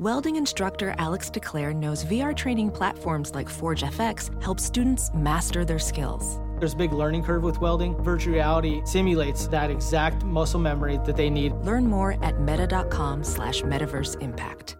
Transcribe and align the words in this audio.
Welding 0.00 0.36
instructor 0.36 0.94
Alex 0.96 1.28
DeClaire 1.28 1.76
knows 1.76 2.06
VR 2.06 2.34
training 2.34 2.70
platforms 2.70 3.34
like 3.34 3.50
Forge 3.50 3.82
FX 3.82 4.42
help 4.42 4.58
students 4.58 5.10
master 5.12 5.62
their 5.62 5.78
skills. 5.78 6.40
There's 6.58 6.72
a 6.72 6.76
big 6.76 6.94
learning 6.94 7.22
curve 7.22 7.42
with 7.42 7.60
welding. 7.60 8.02
Virtual 8.02 8.32
reality 8.32 8.80
simulates 8.86 9.46
that 9.48 9.70
exact 9.70 10.24
muscle 10.24 10.58
memory 10.58 10.98
that 11.04 11.18
they 11.18 11.28
need. 11.28 11.52
Learn 11.66 11.86
more 11.86 12.16
at 12.24 12.40
meta.com 12.40 13.22
slash 13.22 13.60
metaverse 13.60 14.18
impact. 14.22 14.78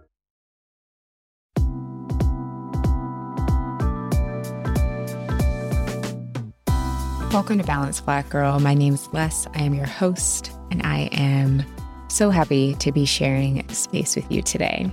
Welcome 7.31 7.59
to 7.59 7.63
Balanced 7.63 8.05
Black 8.05 8.27
Girl. 8.29 8.59
My 8.59 8.73
name 8.73 8.95
is 8.95 9.07
Les. 9.13 9.45
I 9.53 9.61
am 9.61 9.75
your 9.75 9.85
host, 9.85 10.51
and 10.71 10.81
I 10.81 11.09
am 11.11 11.63
so 12.07 12.31
happy 12.31 12.73
to 12.73 12.91
be 12.91 13.05
sharing 13.05 13.69
space 13.69 14.15
with 14.15 14.29
you 14.31 14.41
today. 14.41 14.91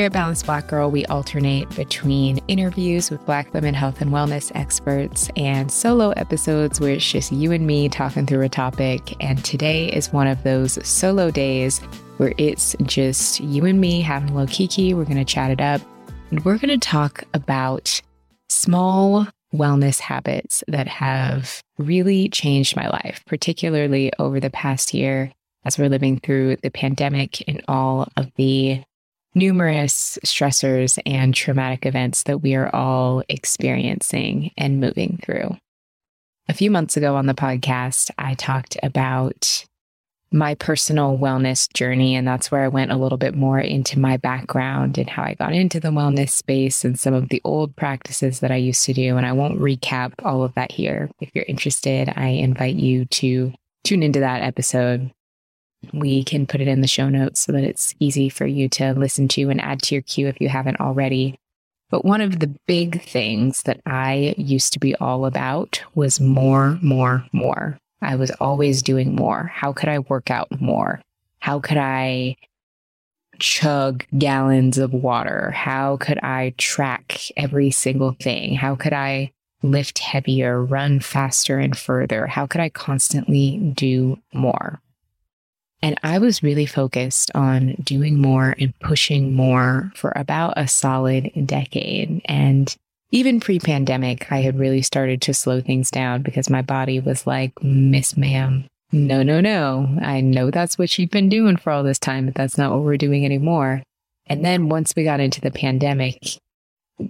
Here 0.00 0.06
at 0.06 0.14
Balanced 0.14 0.46
Black 0.46 0.66
Girl, 0.66 0.90
we 0.90 1.04
alternate 1.04 1.68
between 1.76 2.38
interviews 2.48 3.10
with 3.10 3.22
Black 3.26 3.52
women 3.52 3.74
health 3.74 4.00
and 4.00 4.10
wellness 4.10 4.50
experts 4.54 5.28
and 5.36 5.70
solo 5.70 6.12
episodes 6.12 6.80
where 6.80 6.92
it's 6.92 7.04
just 7.04 7.30
you 7.30 7.52
and 7.52 7.66
me 7.66 7.90
talking 7.90 8.24
through 8.24 8.40
a 8.40 8.48
topic. 8.48 9.14
And 9.22 9.44
today 9.44 9.92
is 9.92 10.10
one 10.10 10.26
of 10.26 10.42
those 10.42 10.78
solo 10.88 11.30
days 11.30 11.80
where 12.16 12.32
it's 12.38 12.74
just 12.84 13.40
you 13.40 13.66
and 13.66 13.78
me 13.78 14.00
having 14.00 14.30
a 14.30 14.34
little 14.34 14.46
kiki. 14.46 14.94
We're 14.94 15.04
going 15.04 15.18
to 15.18 15.24
chat 15.26 15.50
it 15.50 15.60
up 15.60 15.82
and 16.30 16.42
we're 16.46 16.56
going 16.56 16.80
to 16.80 16.88
talk 16.88 17.24
about 17.34 18.00
small 18.48 19.26
wellness 19.52 20.00
habits 20.00 20.64
that 20.66 20.88
have 20.88 21.60
really 21.76 22.30
changed 22.30 22.74
my 22.74 22.88
life, 22.88 23.22
particularly 23.26 24.10
over 24.18 24.40
the 24.40 24.48
past 24.48 24.94
year 24.94 25.30
as 25.66 25.76
we're 25.76 25.90
living 25.90 26.18
through 26.18 26.56
the 26.62 26.70
pandemic 26.70 27.46
and 27.46 27.62
all 27.68 28.08
of 28.16 28.32
the 28.36 28.82
numerous 29.34 30.18
stressors 30.24 30.98
and 31.06 31.34
traumatic 31.34 31.86
events 31.86 32.24
that 32.24 32.38
we 32.38 32.54
are 32.54 32.74
all 32.74 33.22
experiencing 33.28 34.50
and 34.56 34.80
moving 34.80 35.18
through. 35.22 35.56
A 36.48 36.54
few 36.54 36.70
months 36.70 36.96
ago 36.96 37.16
on 37.16 37.26
the 37.26 37.34
podcast, 37.34 38.10
I 38.18 38.34
talked 38.34 38.76
about 38.82 39.64
my 40.32 40.54
personal 40.54 41.18
wellness 41.18 41.72
journey. 41.72 42.14
And 42.14 42.26
that's 42.26 42.50
where 42.50 42.62
I 42.62 42.68
went 42.68 42.92
a 42.92 42.96
little 42.96 43.18
bit 43.18 43.34
more 43.34 43.58
into 43.58 43.98
my 43.98 44.16
background 44.16 44.98
and 44.98 45.10
how 45.10 45.24
I 45.24 45.34
got 45.34 45.52
into 45.52 45.80
the 45.80 45.88
wellness 45.88 46.30
space 46.30 46.84
and 46.84 46.98
some 46.98 47.14
of 47.14 47.28
the 47.28 47.40
old 47.44 47.74
practices 47.76 48.40
that 48.40 48.52
I 48.52 48.56
used 48.56 48.84
to 48.86 48.92
do. 48.92 49.16
And 49.16 49.26
I 49.26 49.32
won't 49.32 49.60
recap 49.60 50.12
all 50.24 50.42
of 50.42 50.54
that 50.54 50.72
here. 50.72 51.10
If 51.20 51.30
you're 51.34 51.44
interested, 51.48 52.12
I 52.14 52.28
invite 52.28 52.76
you 52.76 53.06
to 53.06 53.52
tune 53.84 54.02
into 54.02 54.20
that 54.20 54.42
episode 54.42 55.10
we 55.92 56.24
can 56.24 56.46
put 56.46 56.60
it 56.60 56.68
in 56.68 56.80
the 56.80 56.86
show 56.86 57.08
notes 57.08 57.40
so 57.40 57.52
that 57.52 57.64
it's 57.64 57.94
easy 58.00 58.28
for 58.28 58.46
you 58.46 58.68
to 58.68 58.92
listen 58.92 59.28
to 59.28 59.50
and 59.50 59.60
add 59.60 59.82
to 59.82 59.94
your 59.94 60.02
queue 60.02 60.26
if 60.28 60.40
you 60.40 60.48
haven't 60.48 60.80
already. 60.80 61.38
But 61.90 62.04
one 62.04 62.20
of 62.20 62.38
the 62.38 62.54
big 62.66 63.02
things 63.02 63.62
that 63.62 63.80
I 63.86 64.34
used 64.36 64.72
to 64.74 64.78
be 64.78 64.94
all 64.96 65.26
about 65.26 65.82
was 65.94 66.20
more, 66.20 66.78
more, 66.82 67.24
more. 67.32 67.78
I 68.02 68.16
was 68.16 68.30
always 68.32 68.82
doing 68.82 69.14
more. 69.14 69.50
How 69.52 69.72
could 69.72 69.88
I 69.88 69.98
work 69.98 70.30
out 70.30 70.48
more? 70.60 71.00
How 71.40 71.58
could 71.58 71.78
I 71.78 72.36
chug 73.38 74.04
gallons 74.16 74.78
of 74.78 74.92
water? 74.92 75.50
How 75.50 75.96
could 75.96 76.18
I 76.22 76.54
track 76.58 77.18
every 77.36 77.70
single 77.70 78.12
thing? 78.20 78.54
How 78.54 78.76
could 78.76 78.92
I 78.92 79.32
lift 79.62 79.98
heavier, 79.98 80.62
run 80.62 81.00
faster 81.00 81.58
and 81.58 81.76
further? 81.76 82.26
How 82.26 82.46
could 82.46 82.60
I 82.60 82.68
constantly 82.68 83.58
do 83.74 84.18
more? 84.32 84.80
And 85.82 85.98
I 86.02 86.18
was 86.18 86.42
really 86.42 86.66
focused 86.66 87.30
on 87.34 87.74
doing 87.82 88.20
more 88.20 88.54
and 88.58 88.78
pushing 88.80 89.34
more 89.34 89.92
for 89.94 90.12
about 90.14 90.54
a 90.56 90.68
solid 90.68 91.30
decade. 91.46 92.20
And 92.26 92.74
even 93.12 93.40
pre 93.40 93.58
pandemic, 93.58 94.30
I 94.30 94.42
had 94.42 94.58
really 94.58 94.82
started 94.82 95.22
to 95.22 95.34
slow 95.34 95.60
things 95.60 95.90
down 95.90 96.22
because 96.22 96.50
my 96.50 96.62
body 96.62 97.00
was 97.00 97.26
like, 97.26 97.52
Miss 97.62 98.16
Ma'am, 98.16 98.66
no, 98.92 99.22
no, 99.22 99.40
no. 99.40 99.88
I 100.02 100.20
know 100.20 100.50
that's 100.50 100.78
what 100.78 100.98
you've 100.98 101.10
been 101.10 101.28
doing 101.28 101.56
for 101.56 101.70
all 101.70 101.82
this 101.82 101.98
time, 101.98 102.26
but 102.26 102.34
that's 102.34 102.58
not 102.58 102.72
what 102.72 102.82
we're 102.82 102.96
doing 102.96 103.24
anymore. 103.24 103.82
And 104.26 104.44
then 104.44 104.68
once 104.68 104.92
we 104.96 105.04
got 105.04 105.20
into 105.20 105.40
the 105.40 105.50
pandemic, 105.50 106.38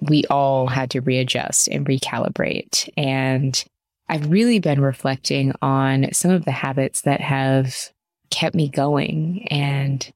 we 0.01 0.25
all 0.31 0.69
had 0.69 0.91
to 0.91 1.01
readjust 1.01 1.69
and 1.69 1.87
recalibrate. 1.87 2.89
And 2.97 3.63
I've 4.09 4.31
really 4.31 4.59
been 4.59 4.81
reflecting 4.81 5.53
on 5.61 6.13
some 6.13 6.31
of 6.31 6.45
the 6.45 6.51
habits 6.51 7.03
that 7.03 7.21
have 7.21 7.91
kept 8.31 8.55
me 8.55 8.69
going 8.69 9.47
and 9.51 10.13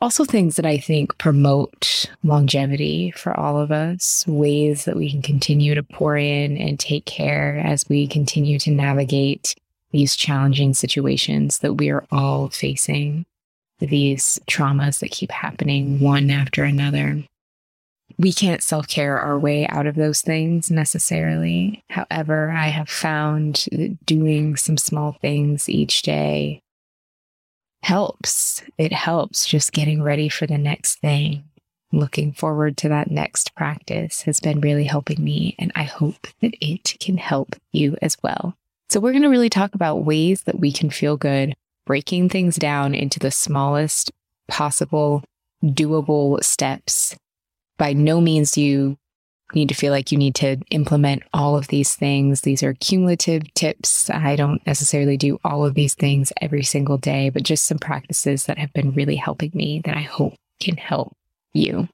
also 0.00 0.24
things 0.24 0.56
that 0.56 0.66
I 0.66 0.76
think 0.76 1.16
promote 1.18 2.10
longevity 2.22 3.10
for 3.12 3.38
all 3.38 3.58
of 3.58 3.72
us, 3.72 4.24
ways 4.26 4.84
that 4.84 4.96
we 4.96 5.10
can 5.10 5.22
continue 5.22 5.74
to 5.74 5.82
pour 5.82 6.16
in 6.16 6.58
and 6.58 6.78
take 6.78 7.06
care 7.06 7.58
as 7.64 7.88
we 7.88 8.06
continue 8.06 8.58
to 8.58 8.70
navigate 8.70 9.54
these 9.92 10.16
challenging 10.16 10.74
situations 10.74 11.60
that 11.60 11.74
we 11.74 11.88
are 11.88 12.04
all 12.10 12.50
facing, 12.50 13.24
these 13.78 14.38
traumas 14.46 14.98
that 14.98 15.10
keep 15.10 15.30
happening 15.30 16.00
one 16.00 16.30
after 16.30 16.64
another. 16.64 17.22
We 18.18 18.32
can't 18.32 18.62
self 18.62 18.86
care 18.86 19.18
our 19.18 19.38
way 19.38 19.66
out 19.68 19.86
of 19.86 19.94
those 19.94 20.20
things 20.20 20.70
necessarily. 20.70 21.82
However, 21.88 22.50
I 22.50 22.68
have 22.68 22.88
found 22.88 23.64
doing 24.04 24.56
some 24.56 24.76
small 24.76 25.12
things 25.12 25.68
each 25.68 26.02
day 26.02 26.60
helps. 27.84 28.62
It 28.78 28.92
helps 28.92 29.46
just 29.46 29.72
getting 29.72 30.02
ready 30.02 30.28
for 30.28 30.46
the 30.46 30.58
next 30.58 31.00
thing. 31.00 31.44
Looking 31.92 32.32
forward 32.32 32.76
to 32.78 32.88
that 32.88 33.10
next 33.10 33.54
practice 33.54 34.22
has 34.22 34.40
been 34.40 34.60
really 34.60 34.84
helping 34.84 35.22
me, 35.22 35.54
and 35.58 35.70
I 35.76 35.84
hope 35.84 36.26
that 36.40 36.54
it 36.60 36.98
can 36.98 37.18
help 37.18 37.54
you 37.72 37.96
as 38.02 38.16
well. 38.22 38.56
So, 38.88 39.00
we're 39.00 39.12
going 39.12 39.22
to 39.22 39.28
really 39.28 39.50
talk 39.50 39.74
about 39.74 40.04
ways 40.04 40.42
that 40.42 40.58
we 40.58 40.72
can 40.72 40.90
feel 40.90 41.16
good, 41.16 41.54
breaking 41.86 42.30
things 42.30 42.56
down 42.56 42.94
into 42.94 43.20
the 43.20 43.30
smallest 43.30 44.10
possible 44.48 45.22
doable 45.62 46.42
steps. 46.42 47.16
By 47.78 47.92
no 47.92 48.20
means 48.20 48.52
do 48.52 48.62
you 48.62 48.98
need 49.54 49.68
to 49.68 49.74
feel 49.74 49.92
like 49.92 50.12
you 50.12 50.18
need 50.18 50.34
to 50.36 50.56
implement 50.70 51.22
all 51.32 51.56
of 51.56 51.68
these 51.68 51.94
things. 51.94 52.42
These 52.42 52.62
are 52.62 52.74
cumulative 52.74 53.52
tips. 53.54 54.10
I 54.10 54.36
don't 54.36 54.64
necessarily 54.66 55.16
do 55.16 55.38
all 55.44 55.64
of 55.64 55.74
these 55.74 55.94
things 55.94 56.32
every 56.40 56.62
single 56.62 56.98
day, 56.98 57.30
but 57.30 57.42
just 57.42 57.64
some 57.64 57.78
practices 57.78 58.44
that 58.46 58.58
have 58.58 58.72
been 58.72 58.92
really 58.92 59.16
helping 59.16 59.50
me 59.54 59.80
that 59.84 59.96
I 59.96 60.02
hope 60.02 60.34
can 60.60 60.76
help 60.76 61.16
you. 61.52 61.88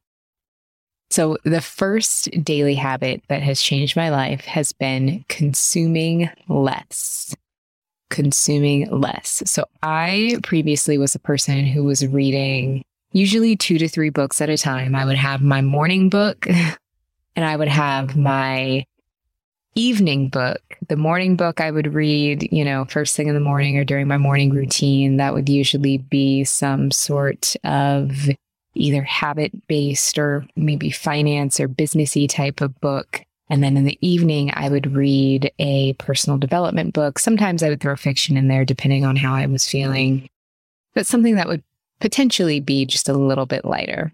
So, 1.11 1.39
the 1.45 1.61
first 1.61 2.31
daily 2.45 2.77
habit 2.77 3.23
that 3.29 3.43
has 3.43 3.61
changed 3.61 3.97
my 3.97 4.11
life 4.11 4.45
has 4.45 4.71
been 4.71 5.25
consuming 5.29 6.31
less. 6.49 7.35
Consuming 8.11 8.89
less. 8.91 9.43
So, 9.47 9.65
I 9.83 10.39
previously 10.45 10.99
was 10.99 11.17
a 11.17 11.21
person 11.21 11.67
who 11.67 11.83
was 11.83 12.07
reading 12.07 12.85
usually 13.13 13.57
two 13.57 13.79
to 13.79 13.89
three 13.89 14.11
books 14.11 14.41
at 14.41 14.51
a 14.51 14.57
time. 14.57 14.95
I 14.95 15.05
would 15.05 15.17
have 15.17 15.43
my 15.43 15.61
morning 15.61 16.09
book 16.09 16.47
and 17.37 17.45
I 17.45 17.57
would 17.57 17.69
have 17.69 18.17
my 18.17 18.85
evening 19.75 20.29
book. 20.29 20.61
The 20.89 20.97
morning 20.97 21.37
book 21.37 21.61
I 21.61 21.71
would 21.71 21.95
read, 21.95 22.49
you 22.53 22.65
know, 22.65 22.85
first 22.87 23.17
thing 23.17 23.29
in 23.29 23.35
the 23.35 23.41
morning 23.41 23.79
or 23.79 23.85
during 23.85 24.09
my 24.09 24.19
morning 24.19 24.51
routine. 24.51 25.17
That 25.17 25.33
would 25.33 25.49
usually 25.49 25.99
be 25.99 26.45
some 26.45 26.91
sort 26.91 27.55
of 27.65 28.29
either 28.75 29.03
habit 29.03 29.53
based 29.69 30.19
or 30.19 30.47
maybe 30.57 30.91
finance 30.91 31.61
or 31.61 31.69
businessy 31.69 32.29
type 32.29 32.61
of 32.61 32.79
book. 32.81 33.23
And 33.49 33.65
then 33.65 33.77
in 33.77 33.85
the 33.85 33.99
evening, 34.01 34.53
I 34.55 34.69
would 34.69 34.95
read 34.95 35.53
a 35.59 35.93
personal 35.95 36.39
development 36.39 36.95
book. 36.95 37.19
Sometimes 37.19 37.63
I 37.63 37.69
would 37.69 37.81
throw 37.81 37.97
fiction 37.97 38.37
in 38.37 38.49
there 38.49 38.65
depending 38.65 39.05
on 39.05 39.17
how 39.17 39.35
I 39.35 39.47
was 39.47 39.69
feeling, 39.69 40.29
but 40.95 41.07
something 41.07 41.35
that 41.35 41.49
would 41.49 41.65
potentially 42.01 42.61
be 42.61 42.87
just 42.87 43.09
a 43.09 43.13
little 43.13 43.47
bit 43.47 43.65
lighter. 43.65 44.13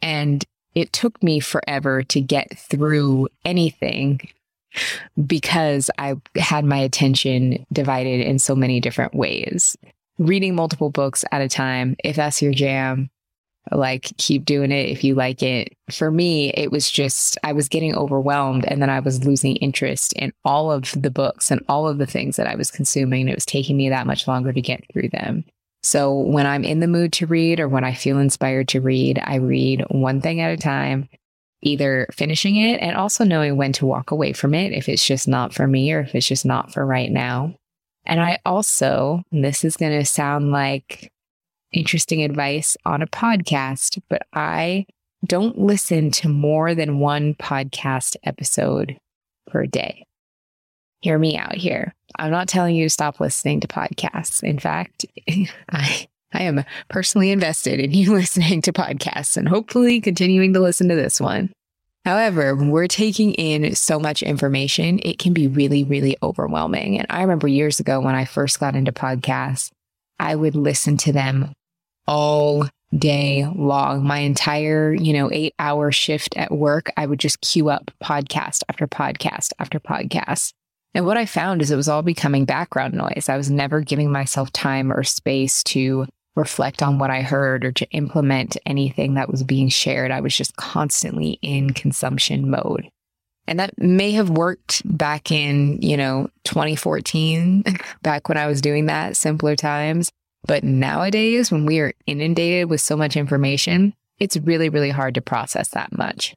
And 0.00 0.44
it 0.76 0.92
took 0.92 1.20
me 1.22 1.40
forever 1.40 2.02
to 2.04 2.20
get 2.20 2.56
through 2.56 3.28
anything 3.46 4.20
because 5.26 5.90
I 5.98 6.16
had 6.36 6.66
my 6.66 6.76
attention 6.76 7.64
divided 7.72 8.20
in 8.20 8.38
so 8.38 8.54
many 8.54 8.78
different 8.78 9.14
ways. 9.14 9.74
Reading 10.18 10.54
multiple 10.54 10.90
books 10.90 11.24
at 11.32 11.40
a 11.40 11.48
time, 11.48 11.96
if 12.04 12.16
that's 12.16 12.42
your 12.42 12.52
jam, 12.52 13.08
like 13.72 14.12
keep 14.18 14.44
doing 14.44 14.70
it 14.70 14.90
if 14.90 15.02
you 15.02 15.14
like 15.14 15.42
it. 15.42 15.74
For 15.90 16.10
me, 16.10 16.50
it 16.50 16.70
was 16.70 16.90
just, 16.90 17.38
I 17.42 17.52
was 17.52 17.70
getting 17.70 17.94
overwhelmed 17.94 18.66
and 18.66 18.82
then 18.82 18.90
I 18.90 19.00
was 19.00 19.24
losing 19.24 19.56
interest 19.56 20.12
in 20.12 20.34
all 20.44 20.70
of 20.70 20.92
the 20.94 21.10
books 21.10 21.50
and 21.50 21.64
all 21.70 21.88
of 21.88 21.96
the 21.96 22.06
things 22.06 22.36
that 22.36 22.46
I 22.46 22.54
was 22.54 22.70
consuming. 22.70 23.28
It 23.28 23.34
was 23.34 23.46
taking 23.46 23.78
me 23.78 23.88
that 23.88 24.06
much 24.06 24.28
longer 24.28 24.52
to 24.52 24.60
get 24.60 24.84
through 24.92 25.08
them. 25.08 25.44
So 25.86 26.12
when 26.12 26.48
I'm 26.48 26.64
in 26.64 26.80
the 26.80 26.88
mood 26.88 27.12
to 27.12 27.28
read 27.28 27.60
or 27.60 27.68
when 27.68 27.84
I 27.84 27.94
feel 27.94 28.18
inspired 28.18 28.66
to 28.70 28.80
read, 28.80 29.20
I 29.22 29.36
read 29.36 29.84
one 29.88 30.20
thing 30.20 30.40
at 30.40 30.50
a 30.50 30.56
time, 30.56 31.08
either 31.62 32.08
finishing 32.12 32.56
it 32.56 32.78
and 32.78 32.96
also 32.96 33.22
knowing 33.22 33.56
when 33.56 33.72
to 33.74 33.86
walk 33.86 34.10
away 34.10 34.32
from 34.32 34.52
it 34.52 34.72
if 34.72 34.88
it's 34.88 35.06
just 35.06 35.28
not 35.28 35.54
for 35.54 35.68
me 35.68 35.92
or 35.92 36.00
if 36.00 36.12
it's 36.16 36.26
just 36.26 36.44
not 36.44 36.72
for 36.72 36.84
right 36.84 37.12
now. 37.12 37.54
And 38.04 38.20
I 38.20 38.40
also, 38.44 39.22
this 39.30 39.64
is 39.64 39.76
going 39.76 39.96
to 39.96 40.04
sound 40.04 40.50
like 40.50 41.12
interesting 41.72 42.24
advice 42.24 42.76
on 42.84 43.00
a 43.00 43.06
podcast, 43.06 44.02
but 44.08 44.22
I 44.32 44.86
don't 45.24 45.56
listen 45.56 46.10
to 46.10 46.28
more 46.28 46.74
than 46.74 46.98
one 46.98 47.34
podcast 47.34 48.16
episode 48.24 48.98
per 49.46 49.66
day. 49.66 50.05
Hear 51.06 51.20
me 51.20 51.38
out 51.38 51.54
here. 51.54 51.94
I'm 52.18 52.32
not 52.32 52.48
telling 52.48 52.74
you 52.74 52.86
to 52.86 52.90
stop 52.90 53.20
listening 53.20 53.60
to 53.60 53.68
podcasts. 53.68 54.42
In 54.42 54.58
fact, 54.58 55.06
I 55.70 56.08
I 56.32 56.42
am 56.42 56.64
personally 56.88 57.30
invested 57.30 57.78
in 57.78 57.92
you 57.92 58.12
listening 58.16 58.60
to 58.62 58.72
podcasts 58.72 59.36
and 59.36 59.48
hopefully 59.48 60.00
continuing 60.00 60.52
to 60.54 60.58
listen 60.58 60.88
to 60.88 60.96
this 60.96 61.20
one. 61.20 61.52
However, 62.04 62.56
when 62.56 62.72
we're 62.72 62.88
taking 62.88 63.34
in 63.34 63.76
so 63.76 64.00
much 64.00 64.20
information, 64.20 64.98
it 65.04 65.20
can 65.20 65.32
be 65.32 65.46
really, 65.46 65.84
really 65.84 66.16
overwhelming. 66.24 66.98
And 66.98 67.06
I 67.08 67.20
remember 67.22 67.46
years 67.46 67.78
ago 67.78 68.00
when 68.00 68.16
I 68.16 68.24
first 68.24 68.58
got 68.58 68.74
into 68.74 68.90
podcasts, 68.90 69.70
I 70.18 70.34
would 70.34 70.56
listen 70.56 70.96
to 70.96 71.12
them 71.12 71.52
all 72.08 72.66
day 72.92 73.46
long. 73.54 74.04
My 74.04 74.18
entire, 74.18 74.92
you 74.92 75.12
know, 75.12 75.30
eight 75.32 75.54
hour 75.60 75.92
shift 75.92 76.36
at 76.36 76.50
work, 76.50 76.90
I 76.96 77.06
would 77.06 77.20
just 77.20 77.40
queue 77.42 77.68
up 77.68 77.92
podcast 78.02 78.64
after 78.68 78.88
podcast 78.88 79.52
after 79.60 79.78
podcast. 79.78 80.52
And 80.96 81.04
what 81.04 81.18
I 81.18 81.26
found 81.26 81.60
is 81.60 81.70
it 81.70 81.76
was 81.76 81.90
all 81.90 82.00
becoming 82.00 82.46
background 82.46 82.94
noise. 82.94 83.28
I 83.28 83.36
was 83.36 83.50
never 83.50 83.82
giving 83.82 84.10
myself 84.10 84.50
time 84.52 84.90
or 84.90 85.04
space 85.04 85.62
to 85.64 86.06
reflect 86.34 86.82
on 86.82 86.98
what 86.98 87.10
I 87.10 87.20
heard 87.20 87.66
or 87.66 87.72
to 87.72 87.90
implement 87.90 88.56
anything 88.64 89.12
that 89.12 89.28
was 89.30 89.42
being 89.42 89.68
shared. 89.68 90.10
I 90.10 90.22
was 90.22 90.34
just 90.34 90.56
constantly 90.56 91.38
in 91.42 91.74
consumption 91.74 92.48
mode. 92.48 92.88
And 93.46 93.60
that 93.60 93.76
may 93.76 94.12
have 94.12 94.30
worked 94.30 94.80
back 94.86 95.30
in, 95.30 95.82
you 95.82 95.98
know, 95.98 96.30
2014, 96.44 97.64
back 98.02 98.30
when 98.30 98.38
I 98.38 98.46
was 98.46 98.62
doing 98.62 98.86
that, 98.86 99.18
simpler 99.18 99.54
times. 99.54 100.10
But 100.46 100.64
nowadays, 100.64 101.52
when 101.52 101.66
we 101.66 101.78
are 101.80 101.92
inundated 102.06 102.70
with 102.70 102.80
so 102.80 102.96
much 102.96 103.18
information, 103.18 103.92
it's 104.18 104.38
really, 104.38 104.70
really 104.70 104.88
hard 104.88 105.14
to 105.16 105.20
process 105.20 105.68
that 105.72 105.92
much. 105.92 106.34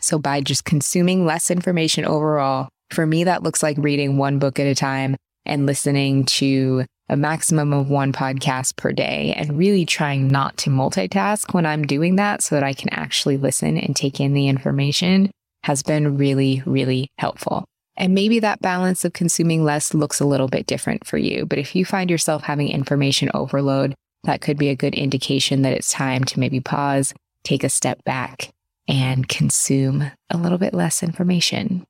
So, 0.00 0.18
by 0.18 0.40
just 0.40 0.64
consuming 0.64 1.24
less 1.24 1.52
information 1.52 2.04
overall, 2.04 2.68
for 2.90 3.06
me, 3.06 3.24
that 3.24 3.42
looks 3.42 3.62
like 3.62 3.76
reading 3.78 4.16
one 4.16 4.38
book 4.38 4.58
at 4.58 4.66
a 4.66 4.74
time 4.74 5.16
and 5.44 5.66
listening 5.66 6.24
to 6.24 6.84
a 7.08 7.16
maximum 7.16 7.72
of 7.72 7.88
one 7.88 8.12
podcast 8.12 8.76
per 8.76 8.92
day 8.92 9.32
and 9.36 9.56
really 9.56 9.84
trying 9.84 10.28
not 10.28 10.56
to 10.58 10.70
multitask 10.70 11.54
when 11.54 11.64
I'm 11.64 11.84
doing 11.84 12.16
that 12.16 12.42
so 12.42 12.56
that 12.56 12.64
I 12.64 12.74
can 12.74 12.88
actually 12.90 13.36
listen 13.36 13.78
and 13.78 13.94
take 13.94 14.20
in 14.20 14.32
the 14.32 14.48
information 14.48 15.30
has 15.62 15.82
been 15.82 16.16
really, 16.16 16.62
really 16.66 17.08
helpful. 17.18 17.64
And 17.96 18.14
maybe 18.14 18.40
that 18.40 18.60
balance 18.60 19.04
of 19.04 19.12
consuming 19.12 19.64
less 19.64 19.94
looks 19.94 20.20
a 20.20 20.26
little 20.26 20.48
bit 20.48 20.66
different 20.66 21.06
for 21.06 21.16
you. 21.16 21.46
But 21.46 21.58
if 21.58 21.74
you 21.74 21.84
find 21.84 22.10
yourself 22.10 22.42
having 22.42 22.68
information 22.68 23.30
overload, 23.32 23.94
that 24.24 24.40
could 24.40 24.58
be 24.58 24.68
a 24.68 24.76
good 24.76 24.94
indication 24.94 25.62
that 25.62 25.72
it's 25.72 25.92
time 25.92 26.24
to 26.24 26.40
maybe 26.40 26.60
pause, 26.60 27.14
take 27.42 27.64
a 27.64 27.68
step 27.68 28.02
back, 28.04 28.50
and 28.88 29.28
consume 29.28 30.10
a 30.30 30.36
little 30.36 30.58
bit 30.58 30.74
less 30.74 31.02
information. 31.02 31.84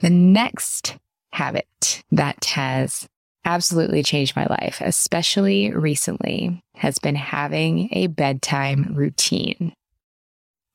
The 0.00 0.10
next 0.10 0.96
habit 1.32 2.02
that 2.10 2.44
has 2.46 3.08
absolutely 3.44 4.02
changed 4.02 4.36
my 4.36 4.46
life, 4.46 4.80
especially 4.80 5.70
recently, 5.70 6.60
has 6.74 6.98
been 6.98 7.14
having 7.14 7.88
a 7.92 8.08
bedtime 8.08 8.92
routine. 8.94 9.72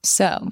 So, 0.03 0.51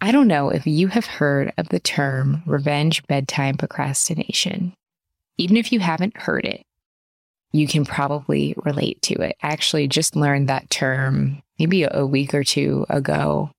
I 0.00 0.12
don't 0.12 0.28
know 0.28 0.50
if 0.50 0.66
you 0.66 0.88
have 0.88 1.06
heard 1.06 1.52
of 1.56 1.70
the 1.70 1.80
term 1.80 2.42
revenge 2.46 3.02
bedtime 3.06 3.56
procrastination. 3.56 4.74
Even 5.38 5.56
if 5.56 5.72
you 5.72 5.80
haven't 5.80 6.16
heard 6.16 6.44
it, 6.44 6.62
you 7.52 7.66
can 7.66 7.84
probably 7.84 8.54
relate 8.64 9.00
to 9.02 9.14
it. 9.14 9.36
I 9.42 9.48
actually 9.48 9.88
just 9.88 10.14
learned 10.14 10.48
that 10.48 10.70
term 10.70 11.40
maybe 11.58 11.86
a 11.90 12.04
week 12.04 12.34
or 12.34 12.44
two 12.44 12.84
ago. 12.90 13.50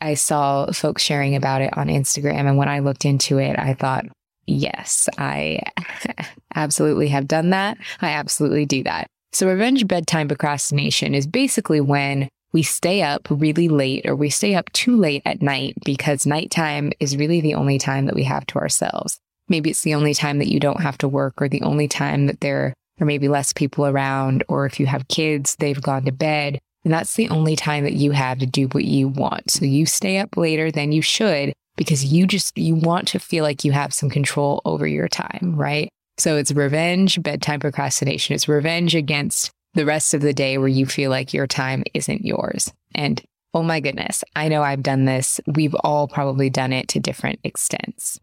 I 0.00 0.14
saw 0.14 0.70
folks 0.72 1.02
sharing 1.02 1.34
about 1.34 1.62
it 1.62 1.76
on 1.76 1.88
Instagram. 1.88 2.46
And 2.46 2.56
when 2.56 2.68
I 2.68 2.78
looked 2.80 3.04
into 3.04 3.38
it, 3.38 3.58
I 3.58 3.74
thought, 3.74 4.04
yes, 4.46 5.08
I 5.18 5.60
absolutely 6.54 7.08
have 7.08 7.28
done 7.28 7.50
that. 7.50 7.78
I 8.00 8.10
absolutely 8.10 8.66
do 8.66 8.82
that. 8.84 9.06
So, 9.32 9.46
revenge 9.48 9.86
bedtime 9.86 10.28
procrastination 10.28 11.14
is 11.14 11.26
basically 11.26 11.80
when 11.80 12.28
we 12.52 12.62
stay 12.62 13.02
up 13.02 13.28
really 13.30 13.68
late 13.68 14.06
or 14.06 14.16
we 14.16 14.30
stay 14.30 14.54
up 14.54 14.72
too 14.72 14.96
late 14.96 15.22
at 15.26 15.42
night 15.42 15.74
because 15.84 16.26
nighttime 16.26 16.92
is 16.98 17.16
really 17.16 17.40
the 17.40 17.54
only 17.54 17.78
time 17.78 18.06
that 18.06 18.14
we 18.14 18.24
have 18.24 18.46
to 18.46 18.58
ourselves. 18.58 19.18
Maybe 19.48 19.70
it's 19.70 19.82
the 19.82 19.94
only 19.94 20.14
time 20.14 20.38
that 20.38 20.50
you 20.50 20.60
don't 20.60 20.80
have 20.80 20.98
to 20.98 21.08
work 21.08 21.34
or 21.40 21.48
the 21.48 21.62
only 21.62 21.88
time 21.88 22.26
that 22.26 22.40
there 22.40 22.72
are 23.00 23.06
maybe 23.06 23.28
less 23.28 23.52
people 23.52 23.86
around. 23.86 24.44
Or 24.48 24.66
if 24.66 24.80
you 24.80 24.86
have 24.86 25.08
kids, 25.08 25.56
they've 25.56 25.80
gone 25.80 26.04
to 26.04 26.12
bed. 26.12 26.58
And 26.88 26.94
that's 26.94 27.16
the 27.16 27.28
only 27.28 27.54
time 27.54 27.84
that 27.84 27.92
you 27.92 28.12
have 28.12 28.38
to 28.38 28.46
do 28.46 28.66
what 28.68 28.86
you 28.86 29.08
want. 29.08 29.50
So 29.50 29.66
you 29.66 29.84
stay 29.84 30.16
up 30.16 30.38
later 30.38 30.70
than 30.70 30.90
you 30.90 31.02
should 31.02 31.52
because 31.76 32.02
you 32.02 32.26
just, 32.26 32.56
you 32.56 32.76
want 32.76 33.08
to 33.08 33.18
feel 33.18 33.44
like 33.44 33.62
you 33.62 33.72
have 33.72 33.92
some 33.92 34.08
control 34.08 34.62
over 34.64 34.86
your 34.86 35.06
time, 35.06 35.52
right? 35.54 35.90
So 36.16 36.38
it's 36.38 36.50
revenge, 36.50 37.22
bedtime 37.22 37.60
procrastination. 37.60 38.34
It's 38.34 38.48
revenge 38.48 38.94
against 38.94 39.50
the 39.74 39.84
rest 39.84 40.14
of 40.14 40.22
the 40.22 40.32
day 40.32 40.56
where 40.56 40.66
you 40.66 40.86
feel 40.86 41.10
like 41.10 41.34
your 41.34 41.46
time 41.46 41.84
isn't 41.92 42.24
yours. 42.24 42.72
And 42.94 43.22
oh 43.52 43.62
my 43.62 43.80
goodness, 43.80 44.24
I 44.34 44.48
know 44.48 44.62
I've 44.62 44.82
done 44.82 45.04
this. 45.04 45.42
We've 45.46 45.76
all 45.84 46.08
probably 46.08 46.48
done 46.48 46.72
it 46.72 46.88
to 46.88 47.00
different 47.00 47.38
extents. 47.44 48.18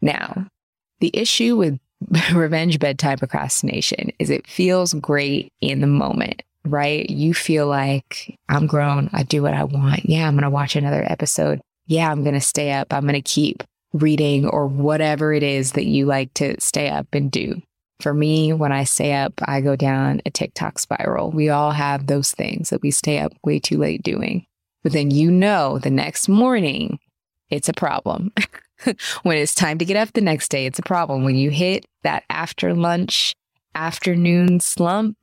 Now, 0.00 0.48
the 0.98 1.12
issue 1.14 1.54
with 1.54 1.78
revenge 2.34 2.80
bedtime 2.80 3.18
procrastination 3.18 4.10
is 4.18 4.30
it 4.30 4.48
feels 4.48 4.94
great 4.94 5.52
in 5.60 5.80
the 5.80 5.86
moment, 5.86 6.42
right? 6.64 7.08
You 7.08 7.34
feel 7.34 7.66
like 7.66 8.38
I'm 8.48 8.66
grown. 8.66 9.10
I 9.12 9.22
do 9.22 9.42
what 9.42 9.54
I 9.54 9.64
want. 9.64 10.08
Yeah, 10.08 10.26
I'm 10.26 10.34
going 10.34 10.44
to 10.44 10.50
watch 10.50 10.76
another 10.76 11.04
episode. 11.08 11.60
Yeah, 11.86 12.10
I'm 12.10 12.22
going 12.22 12.34
to 12.34 12.40
stay 12.40 12.72
up. 12.72 12.92
I'm 12.92 13.02
going 13.02 13.14
to 13.14 13.22
keep 13.22 13.62
reading 13.92 14.46
or 14.46 14.66
whatever 14.66 15.32
it 15.32 15.42
is 15.42 15.72
that 15.72 15.84
you 15.84 16.06
like 16.06 16.32
to 16.34 16.60
stay 16.60 16.88
up 16.88 17.06
and 17.12 17.30
do. 17.30 17.62
For 18.00 18.12
me, 18.12 18.52
when 18.52 18.72
I 18.72 18.84
stay 18.84 19.12
up, 19.12 19.32
I 19.44 19.60
go 19.60 19.76
down 19.76 20.20
a 20.26 20.30
TikTok 20.30 20.78
spiral. 20.78 21.30
We 21.30 21.48
all 21.48 21.70
have 21.70 22.06
those 22.06 22.32
things 22.32 22.70
that 22.70 22.82
we 22.82 22.90
stay 22.90 23.20
up 23.20 23.32
way 23.44 23.60
too 23.60 23.78
late 23.78 24.02
doing. 24.02 24.46
But 24.82 24.92
then 24.92 25.10
you 25.10 25.30
know 25.30 25.78
the 25.78 25.90
next 25.90 26.28
morning, 26.28 26.98
it's 27.50 27.68
a 27.68 27.72
problem. 27.72 28.32
when 29.22 29.38
it's 29.38 29.54
time 29.54 29.78
to 29.78 29.84
get 29.84 29.96
up 29.96 30.12
the 30.12 30.20
next 30.20 30.48
day, 30.48 30.66
it's 30.66 30.78
a 30.78 30.82
problem. 30.82 31.24
When 31.24 31.36
you 31.36 31.50
hit 31.50 31.86
that 32.02 32.24
after 32.28 32.74
lunch, 32.74 33.34
afternoon 33.74 34.60
slump, 34.60 35.16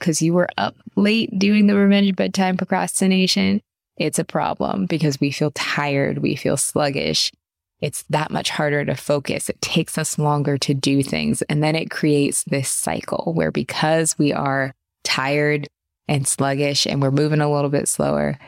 because 0.00 0.20
you 0.20 0.32
were 0.32 0.48
up 0.58 0.74
late 0.96 1.38
doing 1.38 1.68
the 1.68 1.76
revenge 1.76 2.16
bedtime 2.16 2.56
procrastination, 2.56 3.62
it's 3.96 4.18
a 4.18 4.24
problem 4.24 4.86
because 4.86 5.20
we 5.20 5.30
feel 5.30 5.52
tired, 5.52 6.18
we 6.18 6.34
feel 6.34 6.56
sluggish, 6.56 7.30
it's 7.80 8.02
that 8.10 8.30
much 8.30 8.50
harder 8.50 8.84
to 8.84 8.94
focus. 8.94 9.48
It 9.48 9.60
takes 9.60 9.96
us 9.96 10.18
longer 10.18 10.58
to 10.58 10.74
do 10.74 11.02
things. 11.02 11.42
And 11.42 11.62
then 11.62 11.74
it 11.74 11.90
creates 11.90 12.44
this 12.44 12.68
cycle 12.68 13.32
where 13.34 13.50
because 13.50 14.18
we 14.18 14.32
are 14.32 14.74
tired 15.04 15.66
and 16.08 16.26
sluggish 16.26 16.86
and 16.86 17.00
we're 17.00 17.10
moving 17.10 17.40
a 17.40 17.50
little 17.50 17.70
bit 17.70 17.88
slower, 17.88 18.38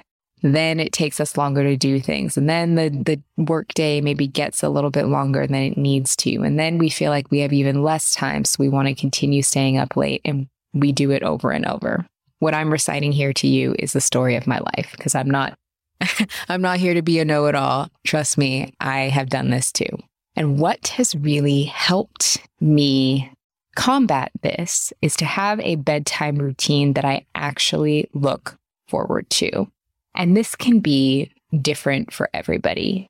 then 0.42 0.80
it 0.80 0.92
takes 0.92 1.20
us 1.20 1.36
longer 1.36 1.62
to 1.62 1.76
do 1.76 2.00
things. 2.00 2.36
And 2.36 2.50
then 2.50 2.74
the, 2.74 2.90
the 2.90 3.42
work 3.42 3.68
day 3.74 4.00
maybe 4.00 4.26
gets 4.26 4.62
a 4.62 4.68
little 4.68 4.90
bit 4.90 5.06
longer 5.06 5.46
than 5.46 5.56
it 5.56 5.78
needs 5.78 6.16
to. 6.16 6.42
And 6.42 6.58
then 6.58 6.78
we 6.78 6.90
feel 6.90 7.10
like 7.10 7.30
we 7.30 7.38
have 7.40 7.52
even 7.52 7.82
less 7.82 8.12
time. 8.12 8.44
So 8.44 8.56
we 8.58 8.68
want 8.68 8.88
to 8.88 8.94
continue 8.94 9.42
staying 9.42 9.78
up 9.78 9.96
late 9.96 10.20
and 10.24 10.48
we 10.72 10.92
do 10.92 11.10
it 11.10 11.22
over 11.22 11.50
and 11.50 11.66
over. 11.66 12.06
What 12.38 12.54
I'm 12.54 12.72
reciting 12.72 13.12
here 13.12 13.32
to 13.34 13.46
you 13.46 13.74
is 13.78 13.92
the 13.92 14.00
story 14.00 14.36
of 14.36 14.46
my 14.46 14.58
life 14.58 14.90
because 14.92 15.14
I'm 15.14 15.30
not 15.30 15.54
I'm 16.48 16.62
not 16.62 16.78
here 16.78 16.94
to 16.94 17.02
be 17.02 17.20
a 17.20 17.24
know 17.24 17.46
it 17.46 17.54
all. 17.54 17.88
Trust 18.04 18.36
me, 18.36 18.72
I 18.80 19.02
have 19.02 19.28
done 19.28 19.50
this 19.50 19.70
too. 19.70 19.98
And 20.34 20.58
what 20.58 20.88
has 20.88 21.14
really 21.14 21.64
helped 21.64 22.38
me 22.60 23.32
combat 23.76 24.32
this 24.42 24.92
is 25.02 25.16
to 25.16 25.24
have 25.24 25.60
a 25.60 25.76
bedtime 25.76 26.36
routine 26.36 26.94
that 26.94 27.04
I 27.04 27.26
actually 27.34 28.08
look 28.12 28.56
forward 28.88 29.28
to. 29.30 29.68
And 30.14 30.36
this 30.36 30.54
can 30.54 30.80
be 30.80 31.32
different 31.60 32.12
for 32.12 32.28
everybody. 32.34 33.06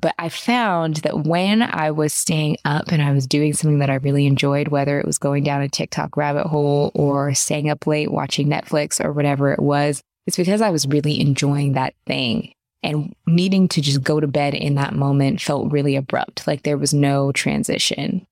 But 0.00 0.14
I 0.18 0.28
found 0.28 0.96
that 0.96 1.24
when 1.24 1.62
I 1.62 1.90
was 1.90 2.14
staying 2.14 2.56
up 2.64 2.90
and 2.90 3.02
I 3.02 3.12
was 3.12 3.26
doing 3.26 3.52
something 3.52 3.80
that 3.80 3.90
I 3.90 3.96
really 3.96 4.26
enjoyed, 4.26 4.68
whether 4.68 4.98
it 4.98 5.06
was 5.06 5.18
going 5.18 5.44
down 5.44 5.62
a 5.62 5.68
TikTok 5.68 6.16
rabbit 6.16 6.46
hole 6.46 6.90
or 6.94 7.34
staying 7.34 7.68
up 7.68 7.86
late 7.86 8.10
watching 8.10 8.48
Netflix 8.48 9.04
or 9.04 9.12
whatever 9.12 9.52
it 9.52 9.60
was, 9.60 10.02
it's 10.26 10.36
because 10.36 10.60
I 10.62 10.70
was 10.70 10.86
really 10.86 11.20
enjoying 11.20 11.72
that 11.74 11.94
thing 12.06 12.52
and 12.82 13.14
needing 13.26 13.68
to 13.68 13.80
just 13.80 14.02
go 14.02 14.20
to 14.20 14.26
bed 14.26 14.54
in 14.54 14.76
that 14.76 14.94
moment 14.94 15.40
felt 15.40 15.72
really 15.72 15.96
abrupt. 15.96 16.46
Like 16.46 16.62
there 16.62 16.78
was 16.78 16.94
no 16.94 17.32
transition. 17.32 18.26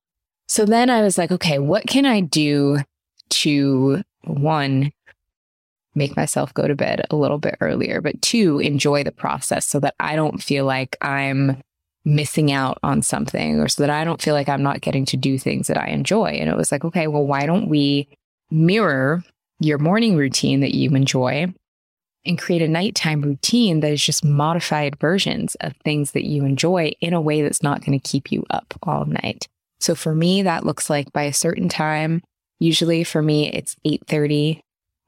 So 0.49 0.65
then 0.65 0.89
I 0.89 1.03
was 1.03 1.19
like, 1.19 1.31
okay, 1.31 1.59
what 1.59 1.87
can 1.87 2.07
I 2.07 2.21
do 2.21 2.79
to 3.31 4.03
one, 4.25 4.91
make 5.99 6.17
myself 6.17 6.55
go 6.55 6.67
to 6.67 6.75
bed 6.75 7.05
a 7.11 7.17
little 7.17 7.39
bit 7.39 7.57
earlier, 7.61 8.01
but 8.01 8.23
two, 8.23 8.59
enjoy 8.61 9.05
the 9.05 9.13
process 9.13 9.67
so 9.67 9.81
that 9.81 9.95
I 10.01 10.17
don't 10.17 10.43
feel 10.43 10.65
like 10.65 10.97
I'm 11.03 11.61
missing 12.05 12.51
out 12.51 12.79
on 12.83 13.03
something 13.03 13.61
or 13.61 13.69
so 13.69 13.83
that 13.83 13.91
I 13.91 14.05
don't 14.05 14.23
feel 14.23 14.35
like 14.35 14.49
I'm 14.49 14.63
not 14.63 14.81
getting 14.81 15.05
to 15.07 15.17
do 15.17 15.39
things 15.39 15.67
that 15.67 15.77
I 15.77 15.89
enjoy. 15.89 16.29
And 16.29 16.49
it 16.49 16.57
was 16.57 16.73
like, 16.73 16.85
okay, 16.85 17.07
well, 17.07 17.27
why 17.27 17.45
don't 17.45 17.69
we 17.69 18.09
mirror 18.51 19.23
your 19.61 19.79
morning 19.79 20.17
routine 20.17 20.61
that 20.61 20.75
you 20.75 20.95
enjoy 20.95 21.53
and 22.25 22.39
create 22.39 22.63
a 22.63 22.69
nighttime 22.69 23.23
routine 23.23 23.81
that 23.81 23.93
is 23.93 24.03
just 24.03 24.25
modified 24.25 24.99
versions 24.99 25.55
of 25.57 25.75
things 25.85 26.13
that 26.13 26.25
you 26.25 26.45
enjoy 26.45 26.93
in 27.01 27.13
a 27.13 27.21
way 27.21 27.43
that's 27.43 27.63
not 27.63 27.85
going 27.85 27.99
to 27.99 28.09
keep 28.09 28.33
you 28.33 28.45
up 28.51 28.75
all 28.83 29.05
night. 29.05 29.47
So 29.81 29.95
for 29.95 30.15
me, 30.15 30.43
that 30.43 30.65
looks 30.65 30.89
like 30.89 31.13
by 31.13 31.25
a 31.25 31.33
certain 31.33 31.69
time, 31.69 32.23
usually 32.59 33.05
for 33.05 33.23
me, 33.23 33.51
it's 33.53 33.77
8.30 33.87 34.61